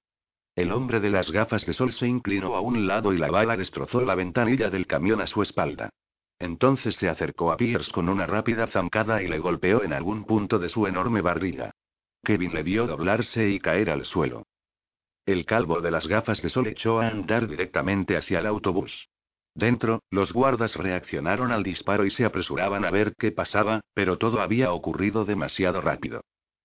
[0.56, 3.58] El hombre de las gafas de sol se inclinó a un lado y la bala
[3.58, 5.90] destrozó la ventanilla del camión a su espalda.
[6.38, 10.60] Entonces se acercó a Pierce con una rápida zancada y le golpeó en algún punto
[10.60, 11.72] de su enorme barriga.
[12.24, 14.46] Kevin le vio doblarse y caer al suelo.
[15.26, 19.10] El calvo de las gafas de sol echó a andar directamente hacia el autobús.
[19.56, 24.42] Dentro, los guardas reaccionaron al disparo y se apresuraban a ver qué pasaba, pero todo
[24.42, 26.22] había ocurrido demasiado rápido.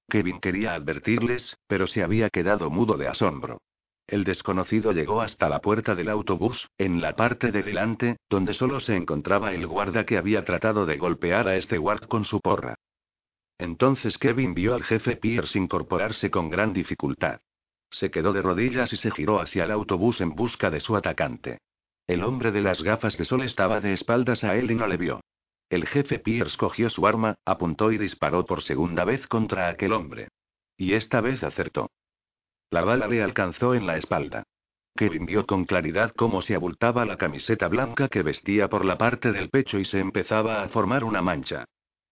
[0.09, 3.61] Kevin quería advertirles, pero se había quedado mudo de asombro.
[4.09, 8.81] El desconocido llegó hasta la puerta del autobús, en la parte de delante, donde solo
[8.81, 12.75] se encontraba el guarda que había tratado de golpear a este guard con su porra.
[13.59, 17.41] Entonces Kevin vio al jefe Pierce incorporarse con gran dificultad.
[17.91, 21.59] Se quedó de rodillas y se giró hacia el autobús en busca de su atacante.
[22.07, 24.97] El hombre de las gafas de sol estaba de espaldas a él y no le
[24.97, 25.21] vio.
[25.69, 30.29] El jefe Pierce cogió su arma, apuntó y disparó por segunda vez contra aquel hombre.
[30.79, 31.91] Y esta vez acertó.
[32.71, 34.45] La bala le alcanzó en la espalda.
[34.95, 39.33] Kevin vio con claridad cómo se abultaba la camiseta blanca que vestía por la parte
[39.33, 41.65] del pecho y se empezaba a formar una mancha.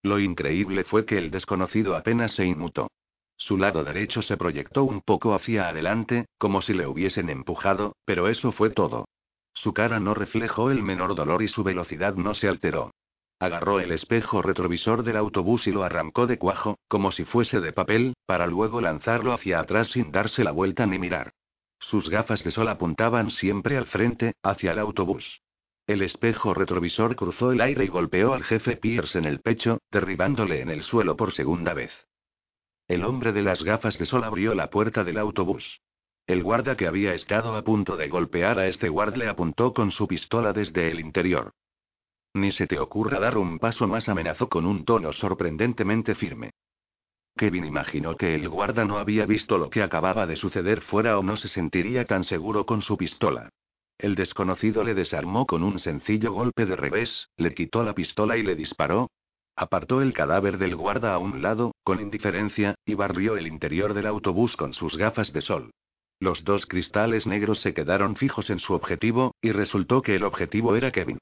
[0.03, 2.89] Lo increíble fue que el desconocido apenas se inmutó.
[3.37, 8.29] Su lado derecho se proyectó un poco hacia adelante, como si le hubiesen empujado, pero
[8.29, 9.07] eso fue todo.
[9.53, 12.93] Su cara no reflejó el menor dolor y su velocidad no se alteró.
[13.39, 17.73] Agarró el espejo retrovisor del autobús y lo arrancó de cuajo, como si fuese de
[17.73, 21.35] papel, para luego lanzarlo hacia atrás sin darse la vuelta ni mirar.
[21.79, 25.43] Sus gafas de sol apuntaban siempre al frente, hacia el autobús.
[25.87, 30.63] El espejo retrovisor cruzó el aire y golpeó al jefe Pierce en el pecho, derribándole
[30.63, 31.93] en el suelo por segunda vez.
[32.89, 35.81] El hombre de las gafas de sol abrió la puerta del autobús.
[36.27, 39.91] El guarda que había estado a punto de golpear a este guard le apuntó con
[39.93, 41.53] su pistola desde el interior.
[42.37, 46.51] Ni se te ocurra dar un paso más, amenazó con un tono sorprendentemente firme.
[47.35, 51.23] Kevin imaginó que el guarda no había visto lo que acababa de suceder fuera o
[51.23, 53.49] no se sentiría tan seguro con su pistola.
[53.97, 58.43] El desconocido le desarmó con un sencillo golpe de revés, le quitó la pistola y
[58.43, 59.09] le disparó,
[59.57, 64.09] Apartó el cadáver del guarda a un lado, con indiferencia, y barrió el interior del
[64.09, 65.71] autobús con sus gafas de sol.
[66.21, 70.77] Los dos cristales negros se quedaron fijos en su objetivo, y resultó que el objetivo
[70.77, 71.19] era Kevin.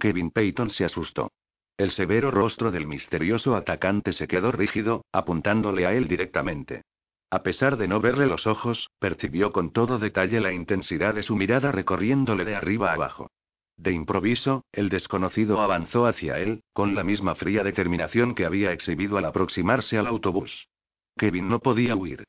[0.00, 1.30] Kevin Peyton se asustó.
[1.78, 6.82] El severo rostro del misterioso atacante se quedó rígido, apuntándole a él directamente.
[7.30, 11.36] A pesar de no verle los ojos, percibió con todo detalle la intensidad de su
[11.36, 13.30] mirada recorriéndole de arriba a abajo.
[13.76, 19.16] De improviso, el desconocido avanzó hacia él, con la misma fría determinación que había exhibido
[19.16, 20.68] al aproximarse al autobús.
[21.16, 22.24] Kevin no podía huir.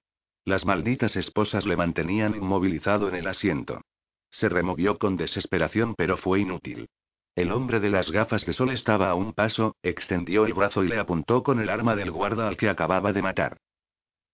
[0.45, 3.81] Las malditas esposas le mantenían inmovilizado en el asiento.
[4.29, 6.87] Se removió con desesperación, pero fue inútil.
[7.35, 10.89] El hombre de las gafas de sol estaba a un paso, extendió el brazo y
[10.89, 13.57] le apuntó con el arma del guarda al que acababa de matar.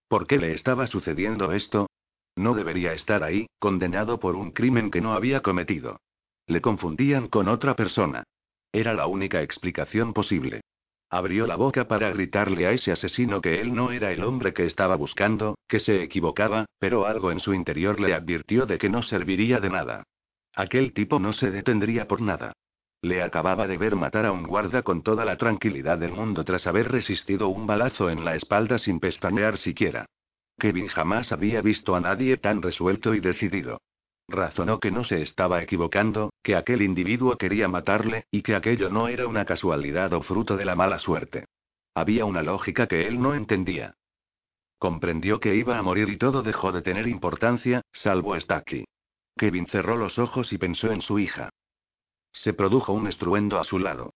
[0.08, 1.86] ¿Por qué le estaba sucediendo esto?
[2.34, 6.00] No debería estar ahí, condenado por un crimen que no había cometido.
[6.46, 8.24] Le confundían con otra persona.
[8.72, 10.62] Era la única explicación posible.
[11.10, 14.66] Abrió la boca para gritarle a ese asesino que él no era el hombre que
[14.66, 19.02] estaba buscando, que se equivocaba, pero algo en su interior le advirtió de que no
[19.02, 20.02] serviría de nada.
[20.54, 22.52] Aquel tipo no se detendría por nada.
[23.00, 26.66] Le acababa de ver matar a un guarda con toda la tranquilidad del mundo tras
[26.66, 30.06] haber resistido un balazo en la espalda sin pestañear siquiera.
[30.58, 33.80] Kevin jamás había visto a nadie tan resuelto y decidido.
[34.26, 39.08] Razonó que no se estaba equivocando, que aquel individuo quería matarle, y que aquello no
[39.08, 41.46] era una casualidad o fruto de la mala suerte.
[41.94, 43.94] Había una lógica que él no entendía.
[44.78, 48.84] Comprendió que iba a morir y todo dejó de tener importancia, salvo aquí.
[49.36, 51.50] Kevin cerró los ojos y pensó en su hija.
[52.40, 54.14] Se produjo un estruendo a su lado.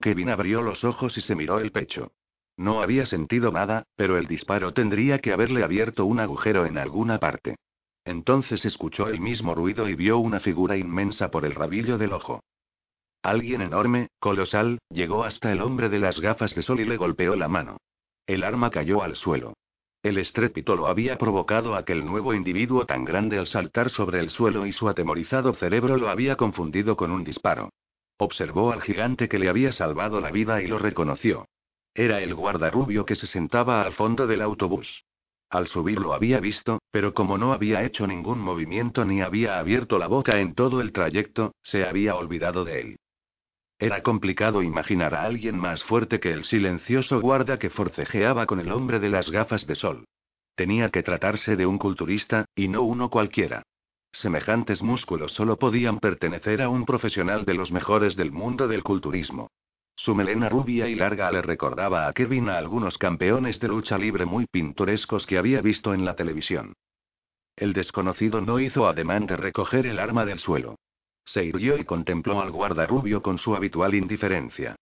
[0.00, 2.12] Kevin abrió los ojos y se miró el pecho.
[2.56, 7.18] No había sentido nada, pero el disparo tendría que haberle abierto un agujero en alguna
[7.18, 7.56] parte.
[8.04, 12.44] Entonces escuchó el mismo ruido y vio una figura inmensa por el rabillo del ojo.
[13.22, 17.34] Alguien enorme, colosal, llegó hasta el hombre de las gafas de sol y le golpeó
[17.34, 17.78] la mano.
[18.24, 19.54] El arma cayó al suelo.
[20.02, 24.66] El estrépito lo había provocado aquel nuevo individuo tan grande al saltar sobre el suelo
[24.66, 27.70] y su atemorizado cerebro lo había confundido con un disparo.
[28.18, 31.46] Observó al gigante que le había salvado la vida y lo reconoció.
[31.94, 35.04] Era el guardarrubio que se sentaba al fondo del autobús.
[35.50, 39.98] Al subir lo había visto, pero como no había hecho ningún movimiento ni había abierto
[39.98, 42.96] la boca en todo el trayecto, se había olvidado de él.
[43.82, 48.70] Era complicado imaginar a alguien más fuerte que el silencioso guarda que forcejeaba con el
[48.70, 50.04] hombre de las gafas de sol.
[50.54, 53.64] Tenía que tratarse de un culturista, y no uno cualquiera.
[54.12, 59.48] Semejantes músculos solo podían pertenecer a un profesional de los mejores del mundo del culturismo.
[59.96, 64.26] Su melena rubia y larga le recordaba a Kevin a algunos campeones de lucha libre
[64.26, 66.74] muy pintorescos que había visto en la televisión.
[67.56, 70.76] El desconocido no hizo ademán de recoger el arma del suelo.
[71.24, 74.76] Se irguió y contempló al guardarrubio con su habitual indiferencia.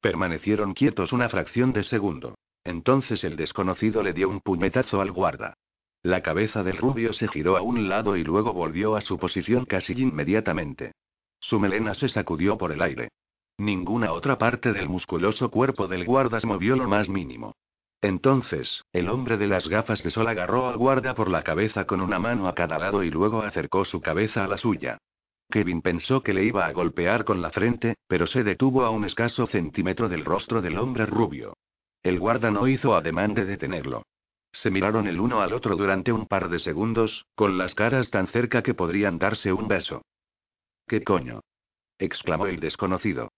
[0.00, 2.36] Permanecieron quietos una fracción de segundo.
[2.64, 5.54] Entonces el desconocido le dio un puñetazo al guarda.
[6.02, 9.64] La cabeza del rubio se giró a un lado y luego volvió a su posición
[9.64, 10.92] casi inmediatamente.
[11.40, 13.08] Su melena se sacudió por el aire.
[13.58, 17.54] Ninguna otra parte del musculoso cuerpo del guarda se movió lo más mínimo.
[18.02, 22.00] Entonces, el hombre de las gafas de sol agarró al guarda por la cabeza con
[22.00, 24.98] una mano a cada lado y luego acercó su cabeza a la suya.
[25.50, 29.04] Kevin pensó que le iba a golpear con la frente, pero se detuvo a un
[29.04, 31.56] escaso centímetro del rostro del hombre rubio.
[32.02, 34.02] El guarda no hizo ademán de detenerlo.
[34.52, 38.26] Se miraron el uno al otro durante un par de segundos, con las caras tan
[38.26, 40.02] cerca que podrían darse un beso.
[40.86, 41.40] ¿Qué coño?
[41.98, 43.30] exclamó el desconocido.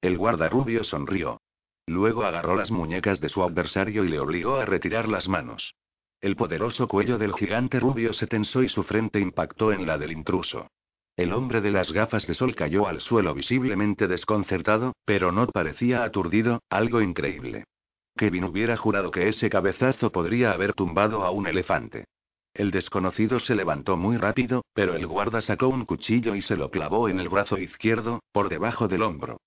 [0.00, 1.40] El guardarrubio sonrió.
[1.86, 5.74] Luego agarró las muñecas de su adversario y le obligó a retirar las manos.
[6.20, 10.12] El poderoso cuello del gigante rubio se tensó y su frente impactó en la del
[10.12, 10.68] intruso.
[11.16, 16.04] El hombre de las gafas de sol cayó al suelo visiblemente desconcertado, pero no parecía
[16.04, 17.64] aturdido, algo increíble.
[18.16, 22.04] Kevin hubiera jurado que ese cabezazo podría haber tumbado a un elefante.
[22.52, 26.70] El desconocido se levantó muy rápido, pero el guarda sacó un cuchillo y se lo
[26.70, 29.40] clavó en el brazo izquierdo, por debajo del hombro.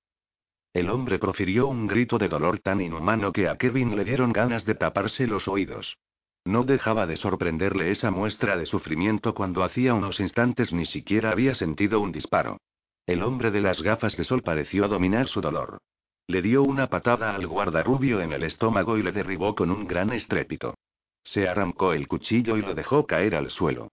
[0.74, 4.66] El hombre profirió un grito de dolor tan inhumano que a Kevin le dieron ganas
[4.66, 5.98] de taparse los oídos.
[6.46, 11.54] No dejaba de sorprenderle esa muestra de sufrimiento cuando hacía unos instantes ni siquiera había
[11.54, 12.58] sentido un disparo.
[13.06, 15.80] El hombre de las gafas de sol pareció dominar su dolor.
[16.28, 20.12] Le dio una patada al guardarrubio en el estómago y le derribó con un gran
[20.12, 20.76] estrépito.
[21.24, 23.90] Se arrancó el cuchillo y lo dejó caer al suelo.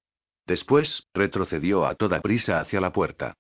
[0.47, 3.35] Después, retrocedió a toda prisa hacia la puerta.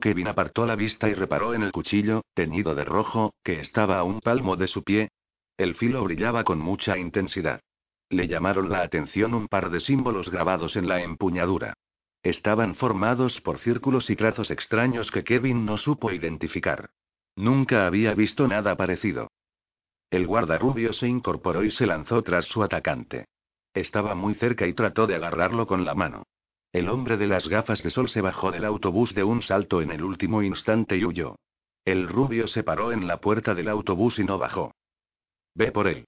[0.00, 4.02] Kevin apartó la vista y reparó en el cuchillo, teñido de rojo, que estaba a
[4.02, 5.10] un palmo de su pie.
[5.56, 7.60] El filo brillaba con mucha intensidad.
[8.08, 11.74] Le llamaron la atención un par de símbolos grabados en la empuñadura.
[12.22, 16.90] Estaban formados por círculos y trazos extraños que Kevin no supo identificar.
[17.36, 19.28] Nunca había visto nada parecido.
[20.10, 23.26] El guardarrubio se incorporó y se lanzó tras su atacante.
[23.74, 26.22] Estaba muy cerca y trató de agarrarlo con la mano.
[26.72, 29.90] El hombre de las gafas de sol se bajó del autobús de un salto en
[29.90, 31.36] el último instante y huyó.
[31.84, 34.74] El rubio se paró en la puerta del autobús y no bajó.
[35.54, 36.06] Ve por él.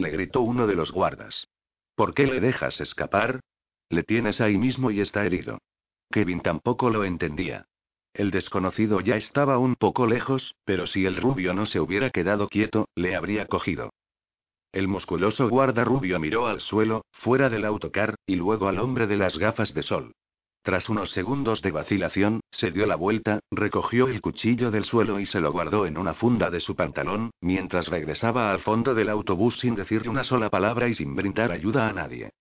[0.00, 1.46] Le gritó uno de los guardas.
[1.94, 3.40] ¿Por qué le dejas escapar?
[3.90, 5.58] Le tienes ahí mismo y está herido.
[6.10, 7.66] Kevin tampoco lo entendía.
[8.14, 12.48] El desconocido ya estaba un poco lejos, pero si el rubio no se hubiera quedado
[12.48, 13.90] quieto, le habría cogido.
[14.72, 19.18] El musculoso guarda rubio miró al suelo, fuera del autocar, y luego al hombre de
[19.18, 20.14] las gafas de sol.
[20.62, 25.24] Tras unos segundos de vacilación, se dio la vuelta, recogió el cuchillo del suelo y
[25.24, 29.58] se lo guardó en una funda de su pantalón, mientras regresaba al fondo del autobús
[29.58, 32.32] sin decirle una sola palabra y sin brindar ayuda a nadie.